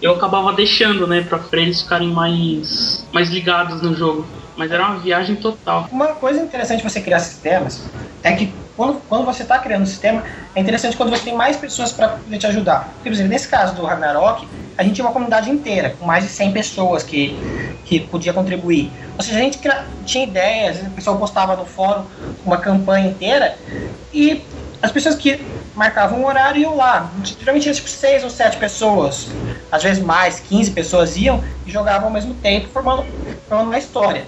Eu 0.02 0.16
acabava 0.16 0.52
deixando, 0.54 1.06
né, 1.08 1.22
pra, 1.22 1.40
eles 1.54 1.84
ficarem 1.84 2.10
mais, 2.10 3.08
mais 3.14 3.30
ligados 3.30 3.82
no 3.82 3.96
jogo. 3.96 4.26
Mas 4.58 4.72
era 4.72 4.86
uma 4.86 5.00
viagem 5.00 5.36
total. 5.36 5.88
Uma 5.92 6.08
coisa 6.08 6.42
interessante 6.42 6.84
você 6.84 7.00
criar 7.00 7.20
sistemas 7.20 7.90
é 8.24 8.34
que 8.34 8.54
quando, 8.76 9.02
quando 9.08 9.26
você 9.26 9.44
está 9.44 9.60
criando 9.60 9.84
um 9.84 9.86
sistema, 9.86 10.24
é 10.56 10.60
interessante 10.60 10.98
quando 10.98 11.10
você 11.10 11.24
tem 11.24 11.36
mais 11.36 11.58
pessoas 11.58 11.92
para 11.92 12.18
te 12.40 12.48
ajudar. 12.48 12.90
Porque, 12.96 13.10
por 13.10 13.14
exemplo, 13.14 13.32
nesse 13.32 13.48
caso 13.48 13.76
do 13.76 13.86
Ragnarok, 13.86 14.48
a 14.78 14.84
gente 14.84 14.96
tinha 14.96 15.06
uma 15.06 15.14
comunidade 15.14 15.50
inteira, 15.50 15.96
com 16.00 16.06
mais 16.06 16.24
de 16.24 16.30
100 16.32 16.52
pessoas 16.52 17.04
que, 17.04 17.38
que 17.86 18.00
podia 18.00 18.34
contribuir. 18.34 18.92
Ou 19.18 19.24
seja, 19.24 19.38
a 19.38 19.42
gente 19.42 19.60
tinha 20.06 20.24
ideias, 20.24 20.82
o 20.82 20.90
pessoal 20.92 21.18
postava 21.18 21.56
no 21.56 21.66
fórum 21.66 22.06
uma 22.44 22.58
campanha 22.58 23.10
inteira 23.10 23.56
e 24.12 24.42
as 24.82 24.92
pessoas 24.92 25.16
que 25.16 25.40
marcavam 25.76 26.20
um 26.22 26.26
horário 26.26 26.62
iam 26.62 26.76
lá. 26.76 27.12
Geralmente 27.40 27.64
tinha 27.64 27.76
tipo 27.76 27.90
6 27.90 28.24
ou 28.24 28.30
7 28.30 28.58
pessoas, 28.58 29.28
às 29.72 29.84
vezes 29.84 30.04
mais, 30.04 30.40
15 30.40 30.72
pessoas 30.72 31.16
iam 31.16 31.44
e 31.66 31.72
jogavam 31.72 32.08
ao 32.08 32.14
mesmo 32.14 32.34
tempo, 32.36 32.68
formando, 32.70 33.06
formando 33.48 33.68
uma 33.68 33.78
história. 33.78 34.26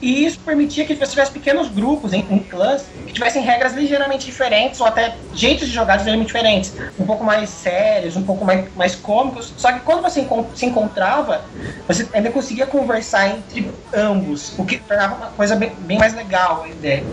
E 0.00 0.24
isso 0.24 0.38
permitia 0.40 0.84
que 0.84 0.94
você 0.94 1.10
tivesse 1.10 1.32
pequenos 1.32 1.68
grupos 1.68 2.12
em, 2.12 2.20
em 2.30 2.38
clãs 2.38 2.86
que 3.06 3.12
tivessem 3.12 3.42
regras 3.42 3.74
ligeiramente 3.74 4.26
diferentes 4.26 4.80
ou 4.80 4.86
até 4.86 5.18
jeitos 5.32 5.66
de 5.66 5.74
jogar 5.74 5.96
ligeiramente 5.96 6.28
diferentes, 6.28 6.76
um 6.98 7.04
pouco 7.04 7.24
mais 7.24 7.48
sérios, 7.50 8.16
um 8.16 8.22
pouco 8.22 8.44
mais, 8.44 8.72
mais 8.76 8.94
cômicos. 8.94 9.52
Só 9.56 9.72
que 9.72 9.80
quando 9.80 10.02
você 10.02 10.26
se 10.54 10.66
encontrava, 10.66 11.44
você 11.86 12.08
ainda 12.12 12.30
conseguia 12.30 12.66
conversar 12.66 13.28
entre 13.28 13.72
ambos, 13.92 14.56
o 14.58 14.64
que 14.64 14.78
tornava 14.78 15.16
uma 15.16 15.28
coisa 15.28 15.56
bem, 15.56 15.72
bem 15.78 15.98
mais 15.98 16.14
legal 16.14 16.62
a 16.62 16.68
ideia. 16.68 17.04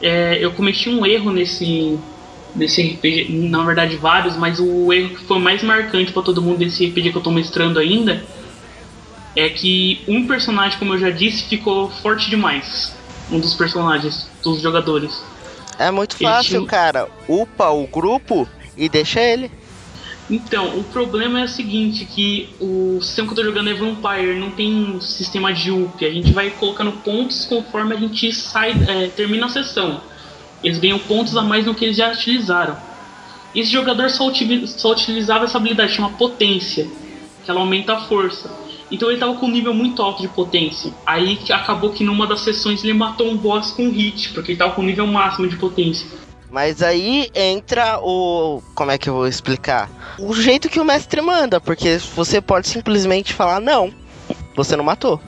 É, 0.00 0.42
eu 0.42 0.52
cometi 0.52 0.88
um 0.88 1.04
erro 1.04 1.30
nesse, 1.30 1.98
nesse 2.54 2.80
RPG, 2.80 3.48
na 3.50 3.62
verdade 3.64 3.96
vários, 3.96 4.36
mas 4.36 4.58
o 4.58 4.90
erro 4.92 5.10
que 5.10 5.26
foi 5.26 5.38
mais 5.38 5.62
marcante 5.62 6.12
pra 6.12 6.22
todo 6.22 6.40
mundo 6.40 6.58
desse 6.58 6.86
RPG 6.86 7.10
que 7.10 7.18
eu 7.18 7.22
tô 7.22 7.30
mestrando 7.30 7.78
ainda 7.78 8.22
é 9.36 9.48
que 9.48 10.02
um 10.08 10.26
personagem, 10.26 10.78
como 10.78 10.94
eu 10.94 10.98
já 10.98 11.10
disse, 11.10 11.44
ficou 11.44 11.90
forte 11.90 12.28
demais. 12.30 12.92
Um 13.30 13.38
dos 13.38 13.54
personagens, 13.54 14.28
dos 14.42 14.60
jogadores. 14.60 15.22
É 15.78 15.90
muito 15.90 16.16
fácil, 16.16 16.58
tinha- 16.60 16.66
cara. 16.68 17.08
Upa 17.28 17.70
o 17.70 17.86
grupo 17.86 18.46
e 18.76 18.88
deixa 18.88 19.20
ele. 19.20 19.50
Então, 20.28 20.78
o 20.78 20.84
problema 20.84 21.40
é 21.40 21.44
o 21.44 21.48
seguinte, 21.48 22.04
que 22.04 22.48
o 22.60 23.00
sistema 23.02 23.26
que 23.28 23.32
eu 23.32 23.36
tô 23.36 23.44
jogando 23.44 23.70
é 23.70 23.74
Vampire, 23.74 24.38
não 24.38 24.50
tem 24.52 24.72
um 24.72 25.00
sistema 25.00 25.52
de 25.52 25.72
up. 25.72 26.04
A 26.04 26.10
gente 26.10 26.32
vai 26.32 26.50
colocando 26.50 26.92
pontos 26.92 27.44
conforme 27.46 27.94
a 27.94 27.98
gente 27.98 28.32
sai, 28.32 28.70
é, 28.88 29.08
termina 29.08 29.46
a 29.46 29.48
sessão. 29.48 30.00
Eles 30.62 30.78
ganham 30.78 30.98
pontos 31.00 31.36
a 31.36 31.42
mais 31.42 31.64
do 31.64 31.74
que 31.74 31.84
eles 31.84 31.96
já 31.96 32.12
utilizaram. 32.12 32.76
Esse 33.54 33.70
jogador 33.72 34.08
só, 34.10 34.28
utili- 34.28 34.68
só 34.68 34.92
utilizava 34.92 35.46
essa 35.46 35.58
habilidade, 35.58 35.94
chama 35.94 36.10
potência, 36.10 36.86
que 37.44 37.50
ela 37.50 37.58
aumenta 37.60 37.94
a 37.94 38.00
força. 38.02 38.48
Então 38.90 39.10
ele 39.10 39.18
tava 39.18 39.34
com 39.34 39.46
um 39.46 39.50
nível 39.50 39.72
muito 39.72 40.02
alto 40.02 40.20
de 40.22 40.28
potência. 40.28 40.92
Aí 41.06 41.38
acabou 41.50 41.90
que 41.90 42.02
numa 42.02 42.26
das 42.26 42.40
sessões 42.40 42.82
ele 42.82 42.92
matou 42.92 43.28
um 43.28 43.36
boss 43.36 43.70
com 43.70 43.88
hit, 43.90 44.30
porque 44.32 44.52
ele 44.52 44.58
tava 44.58 44.72
com 44.72 44.82
o 44.82 44.84
nível 44.84 45.06
máximo 45.06 45.48
de 45.48 45.56
potência. 45.56 46.06
Mas 46.50 46.82
aí 46.82 47.30
entra 47.34 48.00
o. 48.02 48.60
Como 48.74 48.90
é 48.90 48.98
que 48.98 49.08
eu 49.08 49.14
vou 49.14 49.26
explicar? 49.28 49.88
O 50.18 50.34
jeito 50.34 50.68
que 50.68 50.80
o 50.80 50.84
mestre 50.84 51.20
manda, 51.20 51.60
porque 51.60 51.98
você 51.98 52.40
pode 52.40 52.66
simplesmente 52.66 53.32
falar, 53.32 53.60
não, 53.60 53.92
você 54.56 54.74
não 54.74 54.82
matou. 54.82 55.20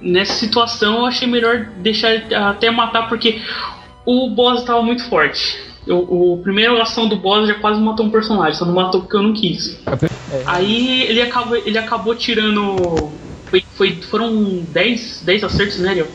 Nessa 0.00 0.32
situação 0.32 0.96
eu 0.96 1.06
achei 1.06 1.28
melhor 1.28 1.66
deixar 1.76 2.12
ele 2.12 2.34
até 2.34 2.68
matar, 2.70 3.08
porque 3.08 3.40
o 4.04 4.28
boss 4.30 4.64
tava 4.64 4.82
muito 4.82 5.08
forte. 5.08 5.56
Eu, 5.86 5.98
o 5.98 6.40
primeira 6.42 6.82
ação 6.82 7.08
do 7.08 7.16
boss 7.16 7.46
já 7.46 7.54
quase 7.54 7.80
matou 7.80 8.06
um 8.06 8.10
personagem, 8.10 8.58
só 8.58 8.64
não 8.64 8.74
matou 8.74 9.02
porque 9.02 9.16
eu 9.16 9.22
não 9.22 9.32
quis. 9.32 9.78
É, 9.86 10.42
Aí 10.46 11.02
ele 11.02 11.22
acabou, 11.22 11.56
ele 11.56 11.78
acabou 11.78 12.14
tirando. 12.16 13.12
Foi, 13.46 13.64
foi, 13.76 14.02
foram 14.10 14.64
10, 14.68 15.22
10 15.24 15.44
acertos, 15.44 15.78
né, 15.78 15.90
Ariel? 15.90 16.08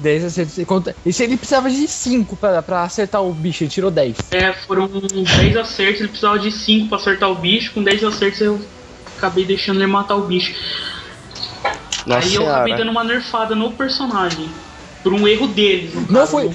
10 0.00 0.24
acertos. 0.24 0.58
e 0.58 0.64
conta- 0.64 0.96
se 1.08 1.22
ele 1.22 1.36
precisava 1.36 1.70
de 1.70 1.86
5 1.86 2.36
pra, 2.36 2.60
pra 2.60 2.82
acertar 2.82 3.22
o 3.22 3.32
bicho, 3.32 3.62
ele 3.62 3.70
tirou 3.70 3.90
10. 3.90 4.16
É, 4.32 4.52
foram 4.52 4.88
10 4.88 5.56
acertos, 5.56 6.00
ele 6.00 6.08
precisava 6.08 6.40
de 6.40 6.50
5 6.50 6.88
pra 6.88 6.98
acertar 6.98 7.30
o 7.30 7.36
bicho. 7.36 7.72
Com 7.72 7.82
10 7.84 8.02
acertos 8.02 8.40
eu 8.40 8.60
acabei 9.16 9.44
deixando 9.44 9.76
ele 9.76 9.86
matar 9.86 10.16
o 10.16 10.22
bicho. 10.26 10.52
Nossa 12.04 12.26
Aí 12.26 12.34
eu 12.34 12.48
acabei 12.50 12.74
dando 12.74 12.90
uma 12.90 13.04
nerfada 13.04 13.54
no 13.54 13.70
personagem. 13.70 14.48
Por 15.02 15.12
um 15.12 15.26
erro 15.26 15.48
deles. 15.48 15.94
no 15.94 16.02
Não 16.02 16.20
caso. 16.20 16.30
foi. 16.30 16.50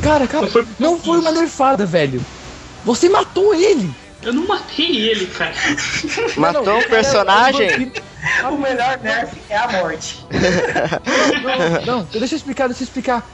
Cara, 0.00 0.26
cara, 0.28 0.44
Não 0.46 0.50
foi- 0.52 0.66
não 0.78 0.98
foi 1.00 1.18
uma 1.18 1.32
nerfada, 1.32 1.84
velho. 1.84 2.24
Você 2.84 3.08
matou 3.08 3.54
ele. 3.54 3.90
Eu 4.22 4.32
não 4.34 4.46
matei 4.46 5.08
ele, 5.08 5.26
cara. 5.26 5.54
Matou 6.36 6.62
Não, 6.64 6.78
o 6.78 6.88
personagem? 6.88 7.90
O 8.52 8.56
melhor 8.58 8.98
nerf 9.02 9.40
é 9.48 9.56
a 9.56 9.80
morte. 9.80 10.16
Não, 11.86 12.00
não, 12.00 12.04
deixa 12.04 12.34
eu 12.34 12.36
explicar, 12.36 12.66
deixa 12.68 12.82
eu 12.82 12.84
explicar. 12.84 13.26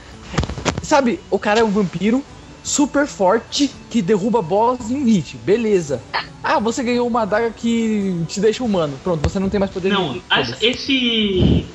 Sabe, 0.81 1.19
o 1.29 1.37
cara 1.37 1.59
é 1.59 1.63
um 1.63 1.71
vampiro 1.71 2.23
super 2.63 3.05
forte 3.05 3.67
que 3.89 4.01
derruba 4.01 4.41
boss 4.41 4.89
em 4.89 4.95
um 5.01 5.05
hit. 5.05 5.37
Beleza. 5.37 6.01
Ah, 6.41 6.59
você 6.59 6.81
ganhou 6.83 7.05
uma 7.07 7.23
adaga 7.23 7.51
que 7.51 8.23
te 8.27 8.39
deixa 8.39 8.63
humano. 8.63 8.97
Pronto, 9.03 9.21
você 9.21 9.39
não 9.39 9.49
tem 9.49 9.59
mais 9.59 9.71
poder 9.71 9.89
Não, 9.89 10.13
nenhum. 10.13 10.21
esse 10.61 11.65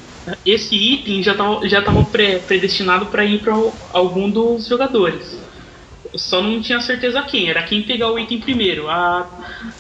esse 0.44 0.74
item 0.76 1.22
já 1.22 1.34
tava, 1.34 1.68
já 1.68 1.82
tava 1.82 2.04
pré- 2.06 2.40
predestinado 2.40 3.06
para 3.06 3.24
ir 3.24 3.40
para 3.42 3.54
algum 3.90 4.30
dos 4.30 4.66
jogadores. 4.68 5.42
Só 6.16 6.42
não 6.42 6.60
tinha 6.60 6.80
certeza 6.80 7.22
quem, 7.22 7.48
era 7.50 7.62
quem 7.64 7.82
pegar 7.82 8.10
o 8.12 8.18
item 8.18 8.40
primeiro. 8.40 8.88
A, 8.88 9.30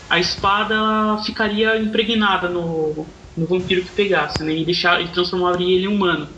a 0.08 0.18
espada 0.20 1.18
ficaria 1.24 1.76
impregnada 1.78 2.48
no, 2.48 3.14
no 3.36 3.46
vampiro 3.46 3.84
que 3.84 3.92
pegasse, 3.92 4.44
né? 4.44 4.54
E, 4.56 4.64
deixar, 4.64 5.02
e 5.02 5.08
transformaria 5.12 5.76
ele 5.76 5.84
em 5.86 5.88
humano. 5.88 6.28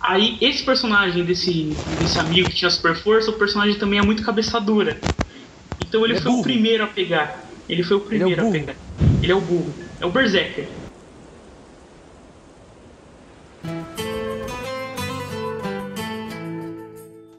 Aí, 0.00 0.38
esse 0.40 0.64
personagem 0.64 1.24
desse, 1.24 1.82
desse 1.98 2.18
amigo 2.18 2.48
que 2.48 2.54
tinha 2.56 2.70
super 2.70 2.94
força, 2.96 3.30
o 3.30 3.38
personagem 3.38 3.78
também 3.78 3.98
é 3.98 4.02
muito 4.02 4.22
cabeça 4.24 4.60
dura. 4.60 5.02
Então 5.80 6.04
ele 6.04 6.14
Ele 6.14 6.18
é 6.18 6.22
foi 6.22 6.32
o 6.32 6.36
burro. 6.36 6.42
primeiro 6.42 6.84
a 6.84 6.88
pegar. 6.88 7.50
Ele 7.68 7.82
foi 7.82 7.96
o 7.96 8.00
primeiro 8.06 8.42
a 8.42 8.44
burro. 8.44 8.52
pegar. 8.52 8.78
Ele 9.22 9.32
é 9.32 9.34
o 9.34 9.40
burro. 9.40 9.76
É 10.00 10.06
o 10.06 10.12
Berserker. 10.12 10.85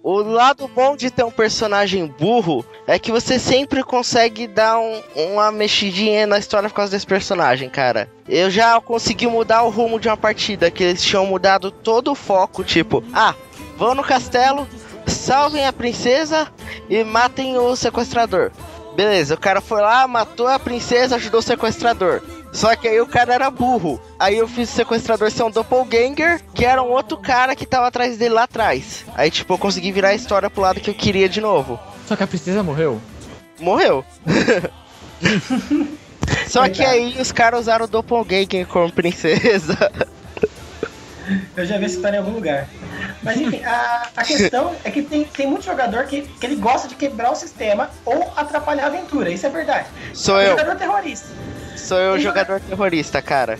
O 0.09 0.21
lado 0.21 0.69
bom 0.69 0.95
de 0.95 1.11
ter 1.11 1.25
um 1.25 1.29
personagem 1.31 2.07
burro 2.07 2.65
é 2.87 2.97
que 2.97 3.11
você 3.11 3.37
sempre 3.37 3.83
consegue 3.83 4.47
dar 4.47 4.79
um- 4.79 5.01
uma 5.33 5.51
mexidinha 5.51 6.25
na 6.25 6.39
história 6.39 6.69
por 6.69 6.75
causa 6.75 6.93
desse 6.93 7.05
personagem, 7.05 7.69
cara. 7.69 8.09
Eu 8.25 8.49
já 8.49 8.79
consegui 8.79 9.27
mudar 9.27 9.63
o 9.63 9.69
rumo 9.69 9.99
de 9.99 10.07
uma 10.07 10.15
partida, 10.15 10.71
que 10.71 10.81
eles 10.81 11.03
tinham 11.03 11.25
mudado 11.25 11.69
todo 11.71 12.09
o 12.09 12.15
foco, 12.15 12.63
tipo, 12.63 13.03
ah, 13.13 13.35
vão 13.75 13.93
no 13.93 14.01
castelo, 14.01 14.65
salvem 15.05 15.67
a 15.67 15.73
princesa 15.73 16.47
e 16.89 17.03
matem 17.03 17.57
o 17.57 17.75
sequestrador. 17.75 18.51
Beleza, 18.95 19.35
o 19.35 19.37
cara 19.37 19.59
foi 19.59 19.81
lá, 19.81 20.07
matou 20.07 20.47
a 20.47 20.57
princesa, 20.57 21.17
ajudou 21.17 21.41
o 21.41 21.43
sequestrador. 21.43 22.21
Só 22.57 22.75
que 22.75 22.87
aí 22.87 22.99
o 22.99 23.05
cara 23.05 23.35
era 23.35 23.51
burro. 23.51 24.01
Aí 24.17 24.35
eu 24.35 24.47
fiz 24.47 24.71
o 24.71 24.73
sequestrador 24.73 25.29
ser 25.29 25.43
um 25.43 25.51
doppelganger, 25.51 26.41
que 26.55 26.65
era 26.65 26.81
um 26.81 26.89
outro 26.89 27.15
cara 27.15 27.55
que 27.55 27.67
tava 27.67 27.85
atrás 27.85 28.17
dele 28.17 28.33
lá 28.33 28.45
atrás. 28.45 29.05
Aí, 29.13 29.29
tipo, 29.29 29.53
eu 29.53 29.59
consegui 29.59 29.91
virar 29.91 30.09
a 30.09 30.15
história 30.15 30.49
pro 30.49 30.63
lado 30.63 30.81
que 30.81 30.89
eu 30.89 30.93
queria 30.95 31.29
de 31.29 31.39
novo. 31.39 31.79
Só 32.07 32.15
que 32.15 32.23
a 32.23 32.27
princesa 32.27 32.63
morreu. 32.63 32.99
Morreu. 33.59 34.03
Só 36.49 36.67
que 36.67 36.83
aí 36.83 37.21
os 37.21 37.31
caras 37.31 37.59
usaram 37.59 37.85
o 37.85 37.87
doppelganger 37.87 38.65
como 38.65 38.91
princesa. 38.91 39.91
Eu 41.55 41.63
já 41.63 41.77
vi 41.77 41.85
essa 41.85 41.95
história 41.95 42.17
em 42.17 42.19
algum 42.19 42.31
lugar. 42.31 42.67
Mas 43.21 43.39
enfim, 43.39 43.63
a, 43.63 44.09
a 44.15 44.23
questão 44.23 44.75
é 44.83 44.89
que 44.89 45.03
tem, 45.03 45.25
tem 45.25 45.45
muito 45.45 45.63
jogador 45.63 46.05
que, 46.05 46.23
que 46.23 46.45
ele 46.47 46.55
gosta 46.55 46.87
de 46.87 46.95
quebrar 46.95 47.31
o 47.31 47.35
sistema 47.35 47.91
ou 48.03 48.33
atrapalhar 48.35 48.85
a 48.85 48.87
aventura. 48.87 49.29
Isso 49.29 49.45
é 49.45 49.49
verdade. 49.49 49.89
Sou 50.11 50.37
Tem 50.37 50.45
eu, 50.45 50.57
jogador 50.57 50.75
terrorista. 50.75 51.27
Sou 51.87 51.97
eu 51.97 52.19
jogador 52.19 52.59
terrorista, 52.59 53.21
cara. 53.21 53.57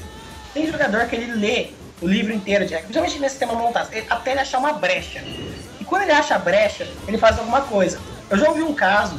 Tem 0.54 0.70
jogador 0.70 1.06
que 1.06 1.16
ele 1.16 1.34
lê 1.34 1.68
o 2.02 2.08
livro 2.08 2.34
inteiro 2.34 2.66
de 2.66 2.72
regra, 2.72 2.88
principalmente 2.88 3.20
nesse 3.20 3.32
sistema 3.38 3.54
montado, 3.54 3.90
ele- 3.92 4.06
até 4.10 4.32
ele 4.32 4.40
achar 4.42 4.60
uma 4.60 4.74
brecha. 4.74 5.24
E 5.80 5.84
quando 5.86 6.04
ele 6.04 6.12
acha 6.12 6.36
a 6.36 6.40
brecha, 6.40 6.86
ele 7.08 7.18
faz 7.18 7.40
alguma 7.40 7.62
coisa. 7.62 8.00
Eu 8.30 8.38
já 8.38 8.50
ouvi 8.50 8.62
um 8.62 8.74
caso 8.74 9.18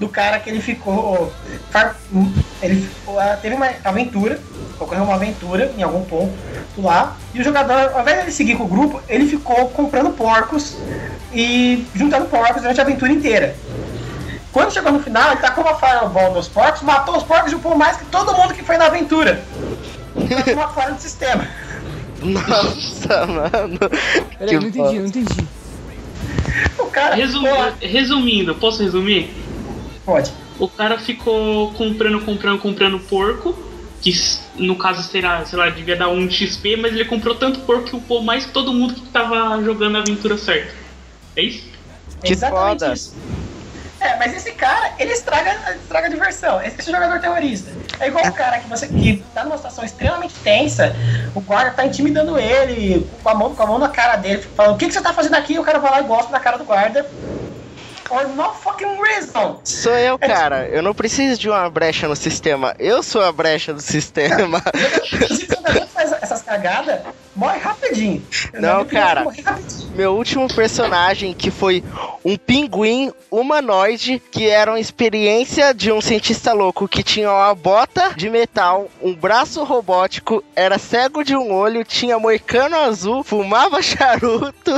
do 0.00 0.08
cara 0.08 0.40
que 0.40 0.50
ele 0.50 0.60
ficou. 0.60 1.32
Ele 2.60 2.88
ah, 3.16 3.38
teve 3.40 3.54
uma 3.54 3.70
aventura, 3.84 4.40
ocorreu 4.78 5.04
uma 5.04 5.14
aventura 5.14 5.72
em 5.78 5.82
algum 5.82 6.04
ponto 6.04 6.32
lá, 6.78 7.16
e 7.32 7.40
o 7.40 7.44
jogador, 7.44 7.92
ao 7.94 8.00
invés 8.00 8.16
de 8.18 8.22
ele 8.24 8.32
seguir 8.32 8.56
com 8.56 8.64
o 8.64 8.68
grupo, 8.68 9.00
ele 9.08 9.26
ficou 9.26 9.68
comprando 9.70 10.10
porcos 10.10 10.76
e 11.32 11.86
juntando 11.94 12.26
porcos 12.26 12.60
durante 12.62 12.80
a 12.80 12.82
aventura 12.82 13.12
inteira. 13.12 13.54
Quando 14.52 14.72
chegou 14.72 14.90
no 14.92 15.00
final, 15.00 15.30
ele 15.32 15.40
tacou 15.40 15.62
uma 15.64 15.74
fireball 15.76 16.34
nos 16.34 16.48
porcos, 16.48 16.82
matou 16.82 17.16
os 17.16 17.22
porcos 17.22 17.52
e 17.52 17.54
upou 17.54 17.76
mais 17.76 17.96
que 17.96 18.04
todo 18.06 18.34
mundo 18.34 18.52
que 18.54 18.64
foi 18.64 18.76
na 18.76 18.86
aventura. 18.86 19.44
Tacou 20.28 20.54
uma 20.54 20.68
falha 20.68 20.92
no 20.92 21.00
sistema. 21.00 21.46
Nossa, 22.22 23.26
mano. 23.26 23.78
Peraí, 24.38 24.56
não 24.58 24.68
entendi, 24.68 24.96
eu 24.96 25.02
não 25.02 25.08
entendi. 25.08 25.46
O 26.78 26.86
cara. 26.86 27.16
Lá- 27.16 27.72
resumindo, 27.80 28.54
posso 28.56 28.82
resumir? 28.82 29.32
Pode. 30.04 30.32
O 30.58 30.68
cara 30.68 30.98
ficou 30.98 31.72
comprando, 31.72 32.20
comprando, 32.20 32.58
comprando 32.58 32.98
porco, 32.98 33.56
que 34.02 34.12
no 34.56 34.76
caso 34.76 35.02
será, 35.02 35.44
sei 35.46 35.58
lá, 35.58 35.70
devia 35.70 35.96
dar 35.96 36.08
um 36.08 36.28
XP, 36.30 36.76
mas 36.76 36.92
ele 36.92 37.04
comprou 37.04 37.34
tanto 37.34 37.60
porco 37.60 37.84
que 37.84 37.96
upou 37.96 38.22
mais 38.22 38.44
que 38.46 38.52
todo 38.52 38.72
mundo 38.72 38.94
que 38.94 39.00
tava 39.08 39.62
jogando 39.62 39.96
a 39.96 40.00
aventura 40.00 40.36
certa. 40.36 40.74
É 41.36 41.42
isso? 41.42 41.64
Que 42.22 42.32
Exatamente 42.32 42.80
foda. 42.80 42.92
isso. 42.92 43.14
É, 44.00 44.16
mas 44.16 44.34
esse 44.34 44.52
cara, 44.52 44.94
ele 44.98 45.12
estraga, 45.12 45.76
estraga 45.82 46.06
a 46.06 46.10
diversão. 46.10 46.62
Esse, 46.62 46.80
esse 46.80 46.90
jogador 46.90 47.20
terrorista. 47.20 47.70
É 48.00 48.08
igual 48.08 48.26
o 48.26 48.32
cara 48.32 48.58
que 48.58 48.68
você 48.68 48.88
que 48.88 49.22
tá 49.34 49.44
numa 49.44 49.58
situação 49.58 49.84
extremamente 49.84 50.34
tensa, 50.42 50.96
o 51.34 51.40
guarda 51.40 51.72
tá 51.72 51.84
intimidando 51.84 52.38
ele, 52.38 53.06
com 53.22 53.28
a 53.28 53.34
mão, 53.34 53.54
com 53.54 53.62
a 53.62 53.66
mão 53.66 53.78
na 53.78 53.90
cara 53.90 54.16
dele, 54.16 54.42
falando, 54.56 54.74
o 54.74 54.78
que, 54.78 54.86
que 54.86 54.92
você 54.92 55.02
tá 55.02 55.12
fazendo 55.12 55.34
aqui? 55.34 55.58
O 55.58 55.62
cara 55.62 55.78
vai 55.78 55.90
lá 55.90 56.00
e 56.00 56.04
gosta 56.04 56.32
na 56.32 56.40
cara 56.40 56.56
do 56.56 56.64
guarda. 56.64 57.06
For 58.04 58.26
no 58.26 58.52
fucking 58.54 59.00
reason. 59.00 59.60
Sou 59.62 59.96
eu, 59.96 60.18
cara. 60.18 60.66
Eu 60.66 60.82
não 60.82 60.92
preciso 60.92 61.38
de 61.38 61.48
uma 61.48 61.70
brecha 61.70 62.08
no 62.08 62.16
sistema. 62.16 62.74
Eu 62.76 63.04
sou 63.04 63.22
a 63.22 63.30
brecha 63.30 63.72
do 63.72 63.80
sistema. 63.80 64.60
Jogador 65.30 65.86
que 65.86 65.92
faz 65.92 66.12
essas 66.20 66.42
cagadas, 66.42 67.02
morre 67.36 67.58
rapidinho. 67.60 68.20
Não, 68.54 68.84
cara. 68.84 69.22
morre 69.22 69.40
rapidinho. 69.42 69.79
Meu 69.94 70.14
último 70.14 70.46
personagem, 70.48 71.34
que 71.34 71.50
foi 71.50 71.82
um 72.24 72.36
pinguim 72.36 73.12
humanoide, 73.30 74.22
que 74.30 74.48
era 74.48 74.70
uma 74.70 74.80
experiência 74.80 75.74
de 75.74 75.90
um 75.90 76.00
cientista 76.00 76.52
louco 76.52 76.86
que 76.88 77.02
tinha 77.02 77.30
uma 77.30 77.54
bota 77.54 78.12
de 78.16 78.30
metal, 78.30 78.88
um 79.02 79.14
braço 79.14 79.62
robótico, 79.64 80.42
era 80.54 80.78
cego 80.78 81.24
de 81.24 81.36
um 81.36 81.52
olho, 81.52 81.84
tinha 81.84 82.18
moicano 82.18 82.76
azul, 82.76 83.24
fumava 83.24 83.82
charuto 83.82 84.72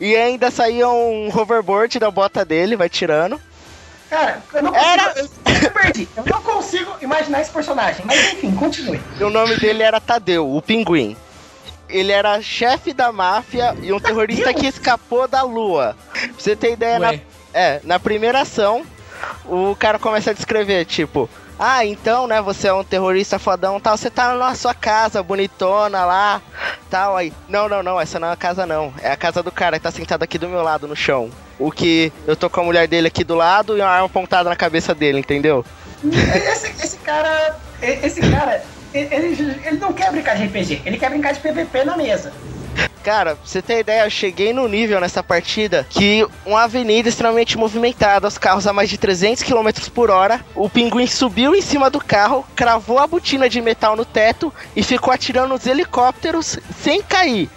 e 0.00 0.16
ainda 0.16 0.50
saía 0.50 0.88
um 0.88 1.28
hoverboard 1.34 1.98
da 1.98 2.10
bota 2.10 2.44
dele, 2.44 2.76
vai 2.76 2.88
tirando. 2.88 3.40
Cara, 4.10 4.42
eu 4.52 4.62
não 4.62 4.72
consigo. 4.72 4.90
Era- 4.90 5.14
Eu, 5.64 5.70
perdi. 5.70 6.08
Eu 6.16 6.24
não 6.26 6.42
consigo 6.42 6.92
imaginar 7.00 7.40
esse 7.40 7.50
personagem. 7.50 8.04
Mas 8.04 8.32
enfim, 8.32 8.50
continue. 8.54 9.00
O 9.20 9.30
nome 9.30 9.56
dele 9.56 9.82
era 9.82 10.00
Tadeu, 10.00 10.54
o 10.54 10.60
pinguim. 10.60 11.16
Ele 11.92 12.10
era 12.10 12.40
chefe 12.40 12.92
da 12.92 13.12
máfia 13.12 13.76
e 13.82 13.92
um 13.92 14.00
terrorista 14.00 14.52
que 14.52 14.66
escapou 14.66 15.28
da 15.28 15.42
lua. 15.42 15.96
Pra 16.12 16.30
você 16.38 16.56
ter 16.56 16.72
ideia, 16.72 16.98
na 16.98 17.14
É, 17.54 17.80
na 17.84 18.00
primeira 18.00 18.40
ação, 18.40 18.82
o 19.44 19.76
cara 19.76 19.98
começa 19.98 20.30
a 20.30 20.34
descrever, 20.34 20.84
tipo, 20.86 21.28
Ah, 21.58 21.84
então, 21.84 22.26
né, 22.26 22.40
você 22.40 22.66
é 22.68 22.72
um 22.72 22.82
terrorista 22.82 23.38
fodão 23.38 23.78
tal, 23.78 23.96
você 23.96 24.10
tá 24.10 24.34
na 24.34 24.54
sua 24.54 24.74
casa, 24.74 25.22
bonitona 25.22 26.04
lá, 26.04 26.42
tal, 26.90 27.16
aí. 27.16 27.32
Não, 27.48 27.68
não, 27.68 27.82
não, 27.82 28.00
essa 28.00 28.18
não 28.18 28.28
é 28.28 28.32
a 28.32 28.36
casa 28.36 28.66
não. 28.66 28.92
É 29.00 29.12
a 29.12 29.16
casa 29.16 29.42
do 29.44 29.52
cara 29.52 29.78
que 29.78 29.84
tá 29.84 29.90
sentado 29.92 30.24
aqui 30.24 30.38
do 30.38 30.48
meu 30.48 30.62
lado 30.62 30.88
no 30.88 30.96
chão. 30.96 31.30
O 31.60 31.70
que 31.70 32.12
eu 32.26 32.34
tô 32.34 32.50
com 32.50 32.62
a 32.62 32.64
mulher 32.64 32.88
dele 32.88 33.06
aqui 33.06 33.22
do 33.22 33.36
lado 33.36 33.76
e 33.76 33.80
uma 33.80 33.88
arma 33.88 34.06
apontada 34.06 34.48
na 34.48 34.56
cabeça 34.56 34.92
dele, 34.94 35.20
entendeu? 35.20 35.64
Esse, 36.04 36.66
esse 36.82 36.96
cara. 36.98 37.56
Esse 37.80 38.20
cara. 38.22 38.64
Ele, 38.94 39.58
ele 39.64 39.78
não 39.78 39.92
quer 39.92 40.10
brincar 40.10 40.36
de 40.36 40.44
RPG, 40.44 40.82
ele 40.84 40.98
quer 40.98 41.10
brincar 41.10 41.32
de 41.32 41.40
PVP 41.40 41.84
na 41.84 41.96
mesa. 41.96 42.32
Cara, 43.02 43.34
pra 43.34 43.44
você 43.44 43.60
ter 43.60 43.80
ideia, 43.80 44.04
eu 44.04 44.10
cheguei 44.10 44.52
no 44.52 44.68
nível 44.68 45.00
nessa 45.00 45.22
partida 45.24 45.84
que 45.90 46.24
uma 46.46 46.62
avenida 46.62 47.08
extremamente 47.08 47.58
movimentada, 47.58 48.28
os 48.28 48.38
carros 48.38 48.66
a 48.66 48.72
mais 48.72 48.88
de 48.88 48.96
300 48.96 49.42
km 49.42 49.70
por 49.92 50.08
hora, 50.08 50.40
o 50.54 50.70
pinguim 50.70 51.06
subiu 51.06 51.52
em 51.54 51.60
cima 51.60 51.90
do 51.90 51.98
carro, 51.98 52.46
cravou 52.54 53.00
a 53.00 53.06
botina 53.06 53.48
de 53.48 53.60
metal 53.60 53.96
no 53.96 54.04
teto 54.04 54.52
e 54.76 54.84
ficou 54.84 55.12
atirando 55.12 55.52
os 55.52 55.66
helicópteros 55.66 56.60
sem 56.80 57.02
cair. 57.02 57.50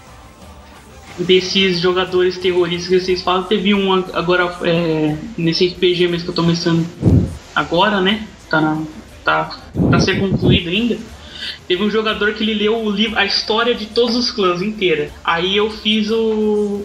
Desses 1.20 1.80
jogadores 1.80 2.40
terroristas 2.40 2.90
que 2.90 3.00
vocês 3.00 3.22
falam, 3.22 3.44
teve 3.44 3.74
um 3.74 3.94
agora 4.14 4.58
é, 4.64 5.16
nesse 5.38 5.68
RPG 5.68 6.08
mesmo 6.08 6.26
que 6.26 6.32
eu 6.32 6.36
tô 6.36 6.42
começando 6.42 6.86
agora, 7.54 8.02
né? 8.02 8.28
Tá, 8.50 8.60
na, 8.60 8.82
tá 9.24 9.58
pra 9.90 10.00
ser 10.00 10.20
concluído 10.20 10.70
ainda 10.70 10.98
Teve 11.68 11.84
um 11.84 11.90
jogador 11.90 12.34
que 12.34 12.44
ele 12.44 12.54
leu 12.54 12.78
o 12.78 12.90
livro, 12.90 13.18
a 13.18 13.26
história 13.26 13.74
de 13.74 13.88
todos 13.88 14.16
os 14.16 14.32
clãs 14.32 14.62
inteira. 14.62 15.10
Aí 15.24 15.56
eu 15.56 15.70
fiz 15.70 16.10
o. 16.10 16.84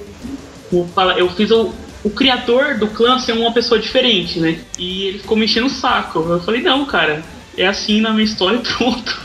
o 0.72 0.88
eu 1.16 1.28
fiz 1.30 1.50
o, 1.50 1.72
o 2.02 2.10
criador 2.10 2.78
do 2.78 2.86
clã 2.88 3.18
ser 3.18 3.32
uma 3.32 3.52
pessoa 3.52 3.80
diferente, 3.80 4.38
né? 4.40 4.60
E 4.78 5.08
ele 5.08 5.18
ficou 5.18 5.36
mexendo 5.36 5.66
o 5.66 5.70
saco. 5.70 6.20
Eu 6.20 6.40
falei, 6.40 6.62
não, 6.62 6.84
cara, 6.86 7.22
é 7.56 7.66
assim 7.66 8.00
na 8.00 8.10
minha 8.10 8.24
história 8.24 8.56
e 8.56 8.60
pronto. 8.76 9.20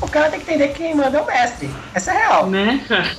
O 0.00 0.08
cara 0.08 0.30
tem 0.30 0.40
que 0.40 0.50
entender 0.50 0.68
que 0.68 0.78
quem 0.78 0.94
manda 0.94 1.18
é 1.18 1.20
o 1.20 1.26
mestre. 1.26 1.70
Essa 1.94 2.12
é 2.12 2.18
real. 2.18 2.46
Né, 2.48 2.80
cara? 2.88 3.10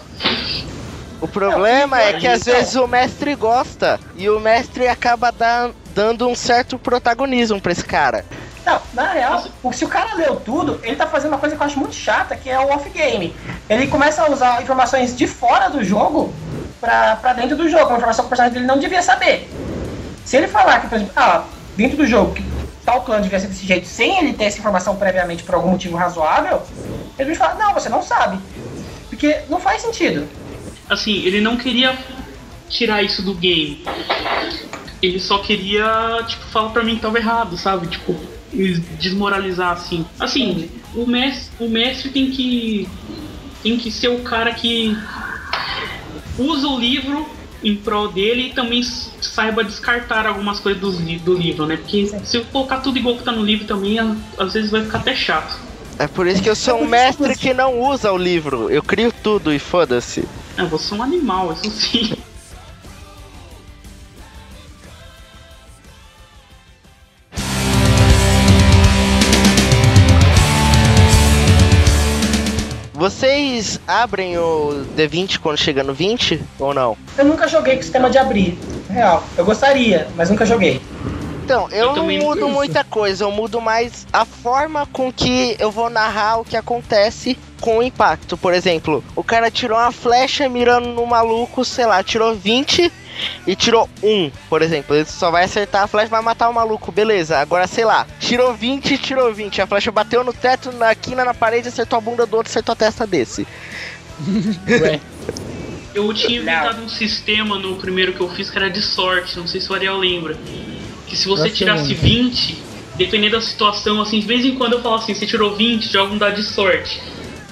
O 1.21 1.27
problema 1.27 2.01
é 2.01 2.13
que 2.13 2.27
às 2.27 2.43
vezes 2.43 2.75
o 2.75 2.85
mestre 2.85 3.33
gosta 3.33 3.97
e 4.17 4.29
o 4.29 4.41
mestre 4.41 4.89
acaba 4.89 5.31
da, 5.31 5.71
dando 5.95 6.27
um 6.27 6.35
certo 6.35 6.77
protagonismo 6.77 7.61
pra 7.61 7.71
esse 7.71 7.85
cara. 7.85 8.25
Não, 8.65 8.81
na 8.93 9.11
real, 9.11 9.43
se 9.73 9.83
o 9.83 9.87
cara 9.89 10.15
leu 10.15 10.37
tudo, 10.37 10.79
ele 10.83 10.95
tá 10.95 11.05
fazendo 11.05 11.31
uma 11.31 11.37
coisa 11.37 11.55
que 11.55 11.61
eu 11.61 11.65
acho 11.65 11.79
muito 11.79 11.95
chata, 11.95 12.35
que 12.35 12.49
é 12.49 12.57
o 12.57 12.69
off-game. 12.69 13.35
Ele 13.69 13.87
começa 13.87 14.23
a 14.23 14.31
usar 14.31 14.61
informações 14.61 15.15
de 15.15 15.27
fora 15.27 15.69
do 15.69 15.83
jogo 15.83 16.33
pra, 16.79 17.17
pra 17.17 17.33
dentro 17.33 17.57
do 17.57 17.67
jogo, 17.67 17.87
uma 17.87 17.97
informação 17.97 18.23
que 18.23 18.27
o 18.27 18.29
personagem 18.29 18.53
dele 18.53 18.65
não 18.65 18.79
devia 18.79 19.01
saber. 19.01 19.49
Se 20.23 20.37
ele 20.37 20.47
falar 20.47 20.79
que, 20.79 20.87
por 20.87 20.95
exemplo, 20.95 21.13
ah, 21.17 21.43
dentro 21.75 21.97
do 21.97 22.07
jogo, 22.07 22.33
que 22.33 22.43
tal 22.85 23.01
clã 23.01 23.21
devia 23.21 23.39
ser 23.39 23.47
desse 23.47 23.65
jeito, 23.65 23.87
sem 23.87 24.19
ele 24.19 24.33
ter 24.33 24.45
essa 24.45 24.59
informação 24.59 24.95
previamente 24.95 25.43
por 25.43 25.55
algum 25.55 25.71
motivo 25.71 25.97
razoável, 25.97 26.61
ele 27.19 27.33
vai 27.33 27.35
falar, 27.35 27.55
não, 27.55 27.73
você 27.73 27.89
não 27.89 28.01
sabe. 28.01 28.39
Porque 29.09 29.41
não 29.49 29.59
faz 29.59 29.81
sentido. 29.81 30.27
Assim, 30.89 31.23
ele 31.25 31.41
não 31.41 31.57
queria 31.57 31.97
tirar 32.69 33.01
isso 33.03 33.21
do 33.21 33.33
game. 33.33 33.85
Ele 35.01 35.19
só 35.19 35.39
queria, 35.39 36.23
tipo, 36.27 36.43
falar 36.45 36.69
pra 36.69 36.83
mim 36.83 36.95
que 36.95 37.01
tava 37.01 37.17
errado, 37.17 37.57
sabe? 37.57 37.87
Tipo, 37.87 38.15
desmoralizar 38.99 39.71
assim. 39.71 40.05
Assim, 40.19 40.69
o 40.95 41.05
mestre, 41.05 41.65
o 41.65 41.69
mestre 41.69 42.09
tem 42.09 42.31
que 42.31 42.87
tem 43.61 43.77
que 43.77 43.89
ser 43.89 44.09
o 44.09 44.19
cara 44.19 44.53
que 44.53 44.95
usa 46.37 46.67
o 46.67 46.79
livro 46.79 47.25
em 47.63 47.77
prol 47.77 48.09
dele 48.09 48.47
e 48.47 48.53
também 48.53 48.83
saiba 48.83 49.63
descartar 49.63 50.27
algumas 50.27 50.59
coisas 50.59 50.81
do, 50.81 50.91
do 51.19 51.33
livro, 51.33 51.65
né? 51.65 51.77
Porque 51.77 52.11
se 52.25 52.37
eu 52.37 52.45
colocar 52.45 52.79
tudo 52.79 52.97
igual 52.97 53.15
que 53.17 53.23
tá 53.23 53.31
no 53.31 53.43
livro 53.43 53.65
também, 53.65 53.97
às 54.37 54.53
vezes 54.53 54.69
vai 54.69 54.83
ficar 54.83 54.97
até 54.97 55.15
chato. 55.15 55.57
É 55.97 56.07
por 56.07 56.27
isso 56.27 56.41
que 56.41 56.49
eu 56.49 56.55
sou 56.55 56.81
um 56.81 56.87
mestre 56.87 57.37
que 57.37 57.53
não 57.53 57.79
usa 57.79 58.11
o 58.11 58.17
livro. 58.17 58.69
Eu 58.69 58.83
crio 58.83 59.13
tudo 59.23 59.53
e 59.53 59.59
foda-se. 59.59 60.27
É, 60.57 60.65
você 60.65 60.93
é 60.93 60.97
um 60.97 61.03
animal, 61.03 61.53
isso 61.53 61.69
sim. 61.71 62.13
Vocês 73.63 73.79
abrem 73.87 74.37
o 74.37 74.85
D20 74.97 75.39
quando 75.39 75.57
chega 75.57 75.83
no 75.83 75.93
20 75.93 76.43
ou 76.59 76.73
não? 76.73 76.97
Eu 77.17 77.23
nunca 77.23 77.47
joguei 77.47 77.77
com 77.77 77.81
sistema 77.81 78.09
de 78.09 78.17
abrir. 78.17 78.59
Real. 78.89 79.23
Eu 79.37 79.45
gostaria, 79.45 80.05
mas 80.17 80.29
nunca 80.29 80.45
joguei. 80.45 80.81
Então, 81.45 81.69
eu, 81.71 81.87
eu 81.87 81.95
não 81.95 82.07
mudo 82.07 82.49
muita 82.49 82.83
coisa, 82.83 83.23
eu 83.23 83.31
mudo 83.31 83.61
mais 83.61 84.05
a 84.11 84.25
forma 84.25 84.85
com 84.87 85.11
que 85.13 85.55
eu 85.59 85.71
vou 85.71 85.89
narrar 85.89 86.41
o 86.41 86.45
que 86.45 86.57
acontece 86.57 87.37
com 87.61 87.77
o 87.77 87.83
impacto. 87.83 88.35
Por 88.35 88.53
exemplo, 88.53 89.01
o 89.15 89.23
cara 89.23 89.49
tirou 89.49 89.77
uma 89.77 89.93
flecha 89.93 90.49
mirando 90.49 90.89
no 90.89 91.05
maluco, 91.05 91.63
sei 91.63 91.85
lá, 91.85 92.03
tirou 92.03 92.35
20 92.35 92.91
e 93.45 93.55
tirou 93.55 93.89
um, 94.01 94.31
por 94.49 94.61
exemplo. 94.61 94.95
Ele 94.95 95.05
só 95.05 95.31
vai 95.31 95.43
acertar 95.43 95.83
a 95.83 95.87
flecha 95.87 96.09
vai 96.09 96.21
matar 96.21 96.49
o 96.49 96.53
maluco, 96.53 96.91
beleza. 96.91 97.37
Agora, 97.37 97.67
sei 97.67 97.85
lá, 97.85 98.07
tirou 98.19 98.53
20 98.53 98.97
tirou 98.97 99.33
20. 99.33 99.61
A 99.61 99.67
flecha 99.67 99.91
bateu 99.91 100.23
no 100.23 100.33
teto, 100.33 100.71
na 100.71 100.93
quina, 100.95 101.25
na 101.25 101.33
parede, 101.33 101.67
acertou 101.67 101.97
a 101.97 102.01
bunda 102.01 102.25
do 102.25 102.37
outro, 102.37 102.49
acertou 102.49 102.73
a 102.73 102.75
testa 102.75 103.05
desse. 103.05 103.47
Ué. 104.67 104.99
Eu 105.93 106.11
tinha 106.11 106.39
inventado 106.39 106.81
um 106.81 106.89
sistema 106.89 107.57
no 107.59 107.75
primeiro 107.75 108.13
que 108.13 108.21
eu 108.21 108.27
fiz 108.27 108.49
que 108.49 108.57
era 108.57 108.67
de 108.67 108.81
sorte, 108.81 109.37
não 109.37 109.45
sei 109.45 109.61
se 109.61 109.71
o 109.71 109.75
Ariel 109.75 109.97
lembra. 109.97 110.35
Que 111.05 111.15
se 111.15 111.27
você 111.27 111.51
tirasse 111.51 111.93
20, 111.93 112.57
dependendo 112.95 113.35
da 113.35 113.41
situação, 113.41 114.01
assim, 114.01 114.19
de 114.19 114.25
vez 114.25 114.43
em 114.43 114.55
quando 114.55 114.73
eu 114.73 114.81
falava 114.81 115.03
assim, 115.03 115.13
você 115.13 115.27
tirou 115.27 115.55
20, 115.55 115.91
joga 115.91 116.11
um 116.11 116.17
dado 116.17 116.35
de 116.35 116.43
sorte. 116.43 116.99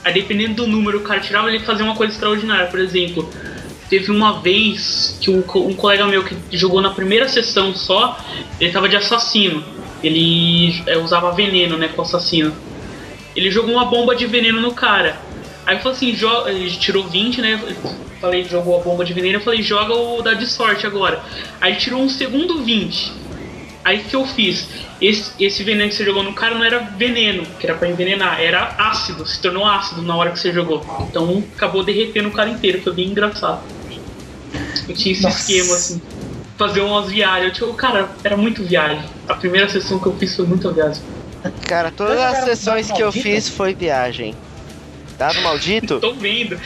Aí 0.04 0.12
dependendo 0.14 0.56
do 0.56 0.68
número 0.68 0.98
o 0.98 1.02
cara 1.02 1.20
tirava, 1.20 1.50
ele 1.50 1.60
fazia 1.60 1.86
uma 1.86 1.96
coisa 1.96 2.14
extraordinária. 2.14 2.66
Por 2.66 2.80
exemplo, 2.80 3.30
Teve 3.92 4.10
uma 4.10 4.40
vez 4.40 5.18
que 5.20 5.30
um, 5.30 5.40
um 5.40 5.74
colega 5.74 6.08
meu 6.08 6.24
que 6.24 6.38
jogou 6.54 6.82
na 6.82 6.92
primeira 6.92 7.28
sessão 7.28 7.76
só, 7.76 8.18
ele 8.58 8.72
tava 8.72 8.88
de 8.88 8.96
assassino. 8.96 9.62
Ele 10.02 10.82
é, 10.88 10.98
usava 10.98 11.34
veneno, 11.34 11.78
né, 11.78 11.90
com 11.90 12.02
assassino. 12.02 12.56
Ele 13.36 13.52
jogou 13.52 13.74
uma 13.74 13.84
bomba 13.84 14.16
de 14.16 14.26
veneno 14.26 14.62
no 14.62 14.72
cara. 14.72 15.20
Aí 15.66 15.76
eu 15.76 15.82
falei 15.82 15.98
assim, 15.98 16.16
joga, 16.16 16.50
ele 16.50 16.72
tirou 16.72 17.04
20, 17.04 17.42
né? 17.42 17.62
Falei, 18.22 18.46
jogou 18.46 18.80
a 18.80 18.82
bomba 18.82 19.04
de 19.04 19.12
veneno, 19.12 19.40
eu 19.40 19.42
falei, 19.42 19.62
joga 19.62 19.94
o 19.94 20.22
da 20.22 20.36
de 20.36 20.48
sorte 20.48 20.88
agora. 20.88 21.22
Aí 21.60 21.76
tirou 21.76 22.02
um 22.02 22.08
segundo 22.08 22.64
20. 22.64 23.12
Aí 23.84 24.06
que 24.06 24.16
eu 24.16 24.26
fiz? 24.26 24.70
Esse, 25.02 25.34
esse 25.38 25.64
veneno 25.66 25.90
que 25.90 25.96
você 25.96 26.06
jogou 26.06 26.24
no 26.24 26.32
cara 26.32 26.56
não 26.56 26.64
era 26.64 26.80
veneno, 26.80 27.44
que 27.60 27.68
era 27.68 27.76
para 27.76 27.90
envenenar, 27.90 28.40
era 28.40 28.74
ácido, 28.78 29.28
se 29.28 29.42
tornou 29.42 29.66
ácido 29.66 30.02
na 30.02 30.16
hora 30.16 30.32
que 30.32 30.40
você 30.40 30.54
jogou. 30.54 30.82
Então 31.10 31.44
acabou 31.58 31.84
derretendo 31.84 32.30
o 32.30 32.32
cara 32.32 32.50
inteiro, 32.50 32.82
foi 32.82 32.94
bem 32.94 33.10
engraçado. 33.10 33.81
Eu 34.88 34.96
tinha 34.96 35.14
esse 35.14 35.24
Nossa. 35.24 35.40
esquema, 35.40 35.76
assim. 35.76 36.02
Fazer 36.58 36.82
umas 36.82 37.10
viagens. 37.10 37.48
Eu, 37.48 37.54
tipo, 37.54 37.74
cara, 37.74 38.10
era 38.24 38.38
muito 38.38 38.64
viagem. 38.64 39.04
A 39.28 39.34
primeira 39.34 39.68
sessão 39.70 40.00
que 40.00 40.08
eu 40.08 40.16
fiz 40.18 40.36
foi 40.36 40.46
muita 40.46 40.72
viagem. 40.72 41.02
Cara, 41.68 41.92
todas 41.92 42.20
as 42.20 42.44
sessões 42.46 42.92
que 42.92 43.02
eu 43.02 43.12
fiz 43.12 43.50
foi 43.50 43.74
viagem. 43.74 44.36
Dado 45.18 45.42
maldito? 45.42 46.00
Tô 46.02 46.14
vendo. 46.14 46.60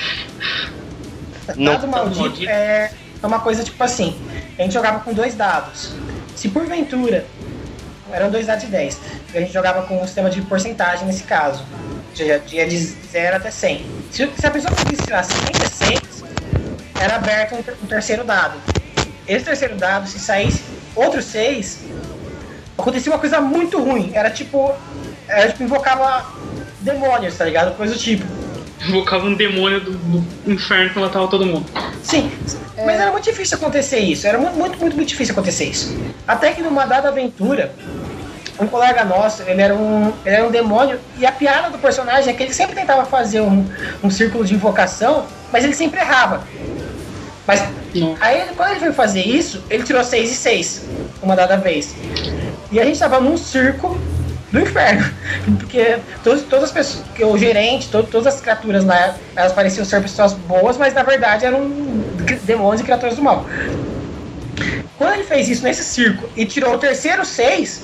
Dado 1.48 1.88
maldito 1.88 2.44
é, 2.48 2.92
é 3.22 3.28
uma 3.28 3.40
coisa 3.40 3.64
tipo 3.64 3.82
assim: 3.84 4.16
a 4.58 4.64
gente 4.64 4.74
jogava 4.74 5.00
com 5.00 5.14
dois 5.14 5.36
dados. 5.36 5.94
Se 6.36 6.50
porventura 6.50 7.26
eram 8.12 8.30
dois 8.30 8.46
dados 8.48 8.64
de 8.66 8.72
10, 8.72 9.00
a 9.34 9.40
gente 9.40 9.52
jogava 9.52 9.82
com 9.84 10.02
um 10.02 10.06
sistema 10.06 10.30
de 10.30 10.42
porcentagem 10.42 11.06
nesse 11.06 11.24
caso. 11.24 11.64
Ou 12.10 12.16
seja, 12.16 12.42
ia 12.52 12.68
de 12.68 12.78
0 12.78 13.36
até 13.36 13.52
100. 13.52 13.86
Se, 14.12 14.30
se 14.38 14.48
a 14.48 14.52
pessoa 14.52 14.74
conseguisse 14.74 15.04
tirar 15.04 15.24
56, 15.24 16.24
era 17.00 17.16
aberto 17.16 17.56
um, 17.56 17.88
terceiro 17.88 18.24
dado. 18.24 18.58
Esse 19.28 19.46
terceiro 19.46 19.76
dado, 19.76 20.08
se 20.08 20.20
saísse 20.20 20.64
outros 20.96 21.26
seis, 21.26 21.80
acontecia 22.78 23.12
uma 23.12 23.20
coisa 23.20 23.42
muito 23.42 23.82
ruim. 23.82 24.12
Era 24.14 24.30
tipo. 24.30 24.74
Era 25.28 25.50
tipo, 25.50 25.64
invocava 25.64 26.26
demônios, 26.82 27.36
tá 27.36 27.46
ligado? 27.46 27.76
Coisa 27.76 27.94
do 27.94 28.00
tipo. 28.00 28.26
Invocava 28.88 29.26
um 29.26 29.34
demônio 29.34 29.80
do, 29.80 29.98
do 29.98 30.52
inferno 30.52 30.92
que 30.92 31.00
matava 31.00 31.28
todo 31.28 31.46
mundo. 31.46 31.66
Sim, 32.04 32.32
é... 32.78 32.86
mas 32.86 33.00
era 33.00 33.12
muito 33.12 33.24
difícil 33.24 33.58
acontecer 33.58 34.00
isso. 34.00 34.28
Era 34.28 34.38
muito, 34.38 34.56
muito, 34.56 34.78
muito, 34.78 34.96
muito 34.96 35.10
difícil 35.10 35.34
acontecer 35.34 35.66
isso. 35.66 35.98
Até 36.28 36.52
que 36.52 36.62
numa 36.62 36.86
dada 36.86 37.08
aventura, 37.08 37.74
um 38.60 38.68
colega 38.68 39.04
nosso, 39.04 39.44
ele 39.44 39.62
era 39.62 39.76
um, 39.76 40.14
ele 40.26 40.36
era 40.36 40.46
um 40.46 40.52
demônio, 40.52 41.00
e 41.18 41.26
a 41.26 41.32
piada 41.32 41.70
do 41.70 41.78
personagem 41.78 42.34
é 42.34 42.36
que 42.36 42.44
ele 42.44 42.54
sempre 42.54 42.76
tentava 42.76 43.06
fazer 43.06 43.42
um, 43.42 43.66
um 44.04 44.10
círculo 44.10 44.46
de 44.46 44.54
invocação, 44.54 45.26
mas 45.52 45.64
ele 45.64 45.74
sempre 45.74 46.00
errava. 46.00 46.44
Mas 47.48 47.64
aí 48.20 48.48
quando 48.56 48.72
ele 48.72 48.80
foi 48.80 48.92
fazer 48.94 49.22
isso, 49.22 49.64
ele 49.70 49.84
tirou 49.84 50.04
6 50.04 50.32
e 50.32 50.34
6, 50.36 50.86
uma 51.22 51.36
dada 51.36 51.58
vez. 51.58 51.96
E 52.72 52.80
a 52.80 52.86
gente 52.86 52.98
tava 53.00 53.20
num 53.20 53.38
circo 53.38 53.98
do 54.52 54.60
inferno. 54.60 55.06
Porque 55.60 55.98
todas, 56.24 56.44
todas 56.44 56.66
as 56.66 56.72
pessoas, 56.72 57.06
que 57.14 57.24
o 57.24 57.38
gerente, 57.38 57.90
todo, 57.90 58.08
todas 58.10 58.34
as 58.34 58.42
criaturas 58.42 58.84
lá, 58.84 59.16
elas 59.36 59.54
pareciam 59.54 59.86
ser 59.86 60.02
pessoas 60.02 60.34
boas, 60.34 60.78
mas 60.78 60.94
na 60.94 61.04
verdade 61.04 61.46
eram 61.46 61.70
demônios 62.44 62.82
e 62.82 62.84
criaturas 62.84 63.16
do 63.16 63.22
mal. 63.22 63.46
Quando 64.98 65.14
ele 65.14 65.24
fez 65.24 65.50
isso 65.50 65.64
nesse 65.64 65.84
circo 65.84 66.28
e 66.36 66.46
tirou 66.46 66.74
o 66.74 66.78
terceiro 66.78 67.26
6, 67.26 67.84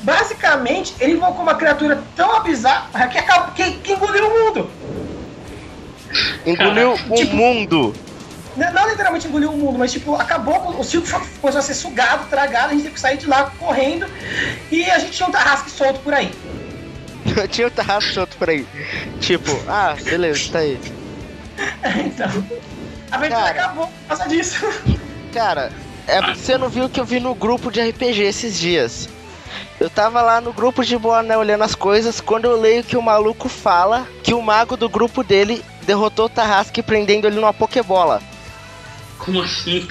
basicamente, 0.00 0.94
ele 0.98 1.12
invocou 1.12 1.42
uma 1.42 1.54
criatura 1.54 2.02
tão 2.16 2.42
bizarra 2.42 3.06
que, 3.08 3.18
acabou, 3.18 3.52
que, 3.54 3.72
que 3.72 3.92
engoliu 3.92 4.26
o 4.26 4.30
mundo. 4.30 4.70
Engoliu 6.46 6.94
o 7.10 7.14
tipo- 7.14 7.36
mundo. 7.36 7.94
Não, 8.56 8.88
literalmente 8.88 9.26
engoliu 9.26 9.50
o 9.50 9.56
mundo, 9.56 9.78
mas 9.78 9.92
tipo, 9.92 10.14
acabou, 10.14 10.78
o 10.78 10.84
circo 10.84 11.08
começou 11.40 11.58
a 11.58 11.62
ser 11.62 11.74
sugado, 11.74 12.28
tragado, 12.28 12.68
a 12.68 12.70
gente 12.70 12.82
teve 12.82 12.94
que 12.94 13.00
sair 13.00 13.16
de 13.16 13.26
lá 13.26 13.52
correndo 13.58 14.06
e 14.70 14.88
a 14.90 14.98
gente 14.98 15.12
tinha 15.12 15.28
um 15.28 15.32
tarrasque 15.32 15.70
solto 15.70 16.00
por 16.00 16.14
aí. 16.14 16.32
Tinha 17.50 17.66
o 17.66 17.70
tarrasco 17.70 18.12
solto 18.12 18.36
por 18.36 18.50
aí. 18.50 18.66
Tipo, 19.18 19.50
ah, 19.66 19.96
beleza, 20.04 20.52
tá 20.52 20.58
aí. 20.58 20.78
então, 22.06 22.28
a 23.10 23.16
aventura 23.16 23.40
Cara. 23.40 23.50
acabou 23.50 23.86
por 23.86 24.08
causa 24.08 24.28
disso. 24.28 24.66
Cara, 25.32 25.72
é, 26.06 26.20
você 26.34 26.58
não 26.58 26.68
viu 26.68 26.84
o 26.84 26.88
que 26.88 27.00
eu 27.00 27.04
vi 27.04 27.18
no 27.18 27.34
grupo 27.34 27.70
de 27.70 27.80
RPG 27.80 28.22
esses 28.22 28.58
dias. 28.58 29.08
Eu 29.80 29.90
tava 29.90 30.22
lá 30.22 30.40
no 30.40 30.52
grupo 30.52 30.84
de 30.84 30.96
boa, 30.96 31.22
né, 31.22 31.36
olhando 31.36 31.64
as 31.64 31.74
coisas, 31.74 32.20
quando 32.20 32.44
eu 32.44 32.60
leio 32.60 32.84
que 32.84 32.96
o 32.96 33.02
maluco 33.02 33.48
fala 33.48 34.06
que 34.22 34.32
o 34.32 34.40
mago 34.40 34.76
do 34.76 34.88
grupo 34.88 35.24
dele 35.24 35.64
derrotou 35.82 36.26
o 36.26 36.28
Tarrasque 36.28 36.82
prendendo 36.82 37.26
ele 37.26 37.36
numa 37.36 37.52
Pokébola. 37.52 38.22
Como 39.18 39.42
assim? 39.42 39.88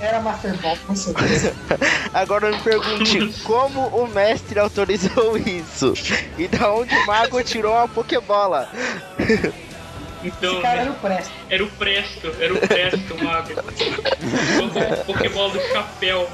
Era 0.00 0.20
Master 0.20 0.54
Ball, 0.56 0.76
com 0.86 0.94
certeza. 0.94 1.54
Agora 2.12 2.50
me 2.50 2.58
pergunte, 2.60 3.32
como 3.44 3.86
o 3.88 4.06
mestre 4.08 4.58
autorizou 4.58 5.36
isso? 5.38 5.94
E 6.36 6.46
da 6.48 6.72
onde 6.74 6.94
o 6.94 7.06
mago 7.06 7.42
tirou 7.42 7.76
a 7.76 7.88
Pokébola? 7.88 8.68
Então, 10.24 10.52
Esse 10.52 10.62
cara 10.62 10.80
era 10.82 10.90
o 10.90 10.94
Presto. 10.94 11.32
era 11.50 11.64
o 11.64 11.70
Presto, 11.70 12.32
era 12.38 12.54
o 12.54 12.58
Presto, 12.58 13.14
o 13.14 13.24
mago. 13.24 13.52
O 15.00 15.04
Pokébola 15.04 15.50
do 15.50 15.60
chapéu. 15.72 16.28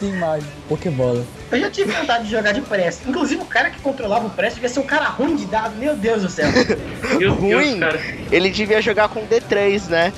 Tem 0.00 0.08
imagem. 0.10 0.48
Pokébola. 0.68 1.24
Eu 1.50 1.60
já 1.60 1.70
tive 1.70 1.92
vontade 1.92 2.24
de 2.24 2.30
jogar 2.30 2.52
de 2.52 2.60
Presto. 2.62 3.08
Inclusive, 3.08 3.42
o 3.42 3.46
cara 3.46 3.70
que 3.70 3.80
controlava 3.80 4.26
o 4.26 4.30
Presto 4.30 4.54
devia 4.56 4.68
ser 4.68 4.80
um 4.80 4.86
cara 4.86 5.04
ruim 5.06 5.36
de 5.36 5.46
dado. 5.46 5.76
Meu 5.76 5.94
Deus 5.96 6.22
do 6.22 6.28
céu. 6.28 6.48
Meu 7.18 7.34
Ruim? 7.34 7.78
Deus, 7.78 7.80
cara. 7.80 8.00
Ele 8.30 8.50
devia 8.50 8.80
jogar 8.82 9.08
com 9.08 9.26
D3, 9.26 9.88
né? 9.88 10.12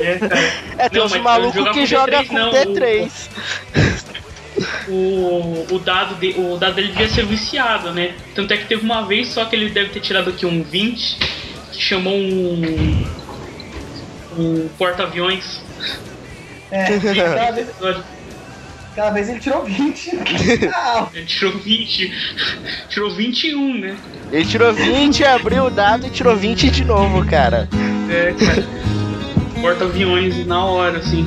É, 0.00 0.18
cara. 0.18 0.40
É, 0.78 0.88
tem 0.88 0.98
Não, 0.98 1.06
uns 1.06 1.16
malucos 1.18 1.68
que 1.70 1.80
com 1.80 1.86
jogam 1.86 2.22
D3 2.22 2.26
com 2.28 2.34
não, 2.34 2.50
o- 2.50 2.52
D3. 2.52 3.10
O, 4.88 5.66
o, 5.74 5.78
dado 5.78 6.14
de, 6.16 6.34
o 6.38 6.56
dado 6.58 6.74
dele 6.74 6.88
devia 6.88 7.08
ser 7.08 7.24
viciado, 7.24 7.90
né? 7.92 8.14
Tanto 8.34 8.52
é 8.52 8.56
que 8.56 8.66
teve 8.66 8.82
uma 8.82 9.02
vez 9.06 9.28
só 9.28 9.44
que 9.44 9.56
ele 9.56 9.70
deve 9.70 9.90
ter 9.90 10.00
tirado 10.00 10.30
aqui 10.30 10.44
um 10.46 10.62
20, 10.62 11.16
que 11.72 11.80
chamou 11.82 12.14
um. 12.14 13.04
um 14.38 14.68
porta-aviões. 14.78 15.60
É, 16.72 16.86
aquela 18.92 19.10
vez, 19.10 19.28
ele 19.28 19.40
tirou 19.40 19.64
20. 19.64 20.16
Não. 20.16 21.10
Ele 21.14 21.26
tirou 21.26 21.58
20. 21.58 22.12
tirou 22.88 23.14
21, 23.14 23.78
né? 23.78 23.96
Ele 24.30 24.44
tirou 24.44 24.72
20, 24.72 25.24
abriu 25.24 25.64
o 25.64 25.70
dado 25.70 26.06
e 26.06 26.10
tirou 26.10 26.34
20 26.34 26.70
de 26.70 26.84
novo, 26.84 27.24
cara. 27.26 27.68
É, 28.10 28.32
cara. 28.32 28.66
Porta-aviões 29.60 30.46
na 30.46 30.64
hora, 30.64 30.98
assim. 30.98 31.26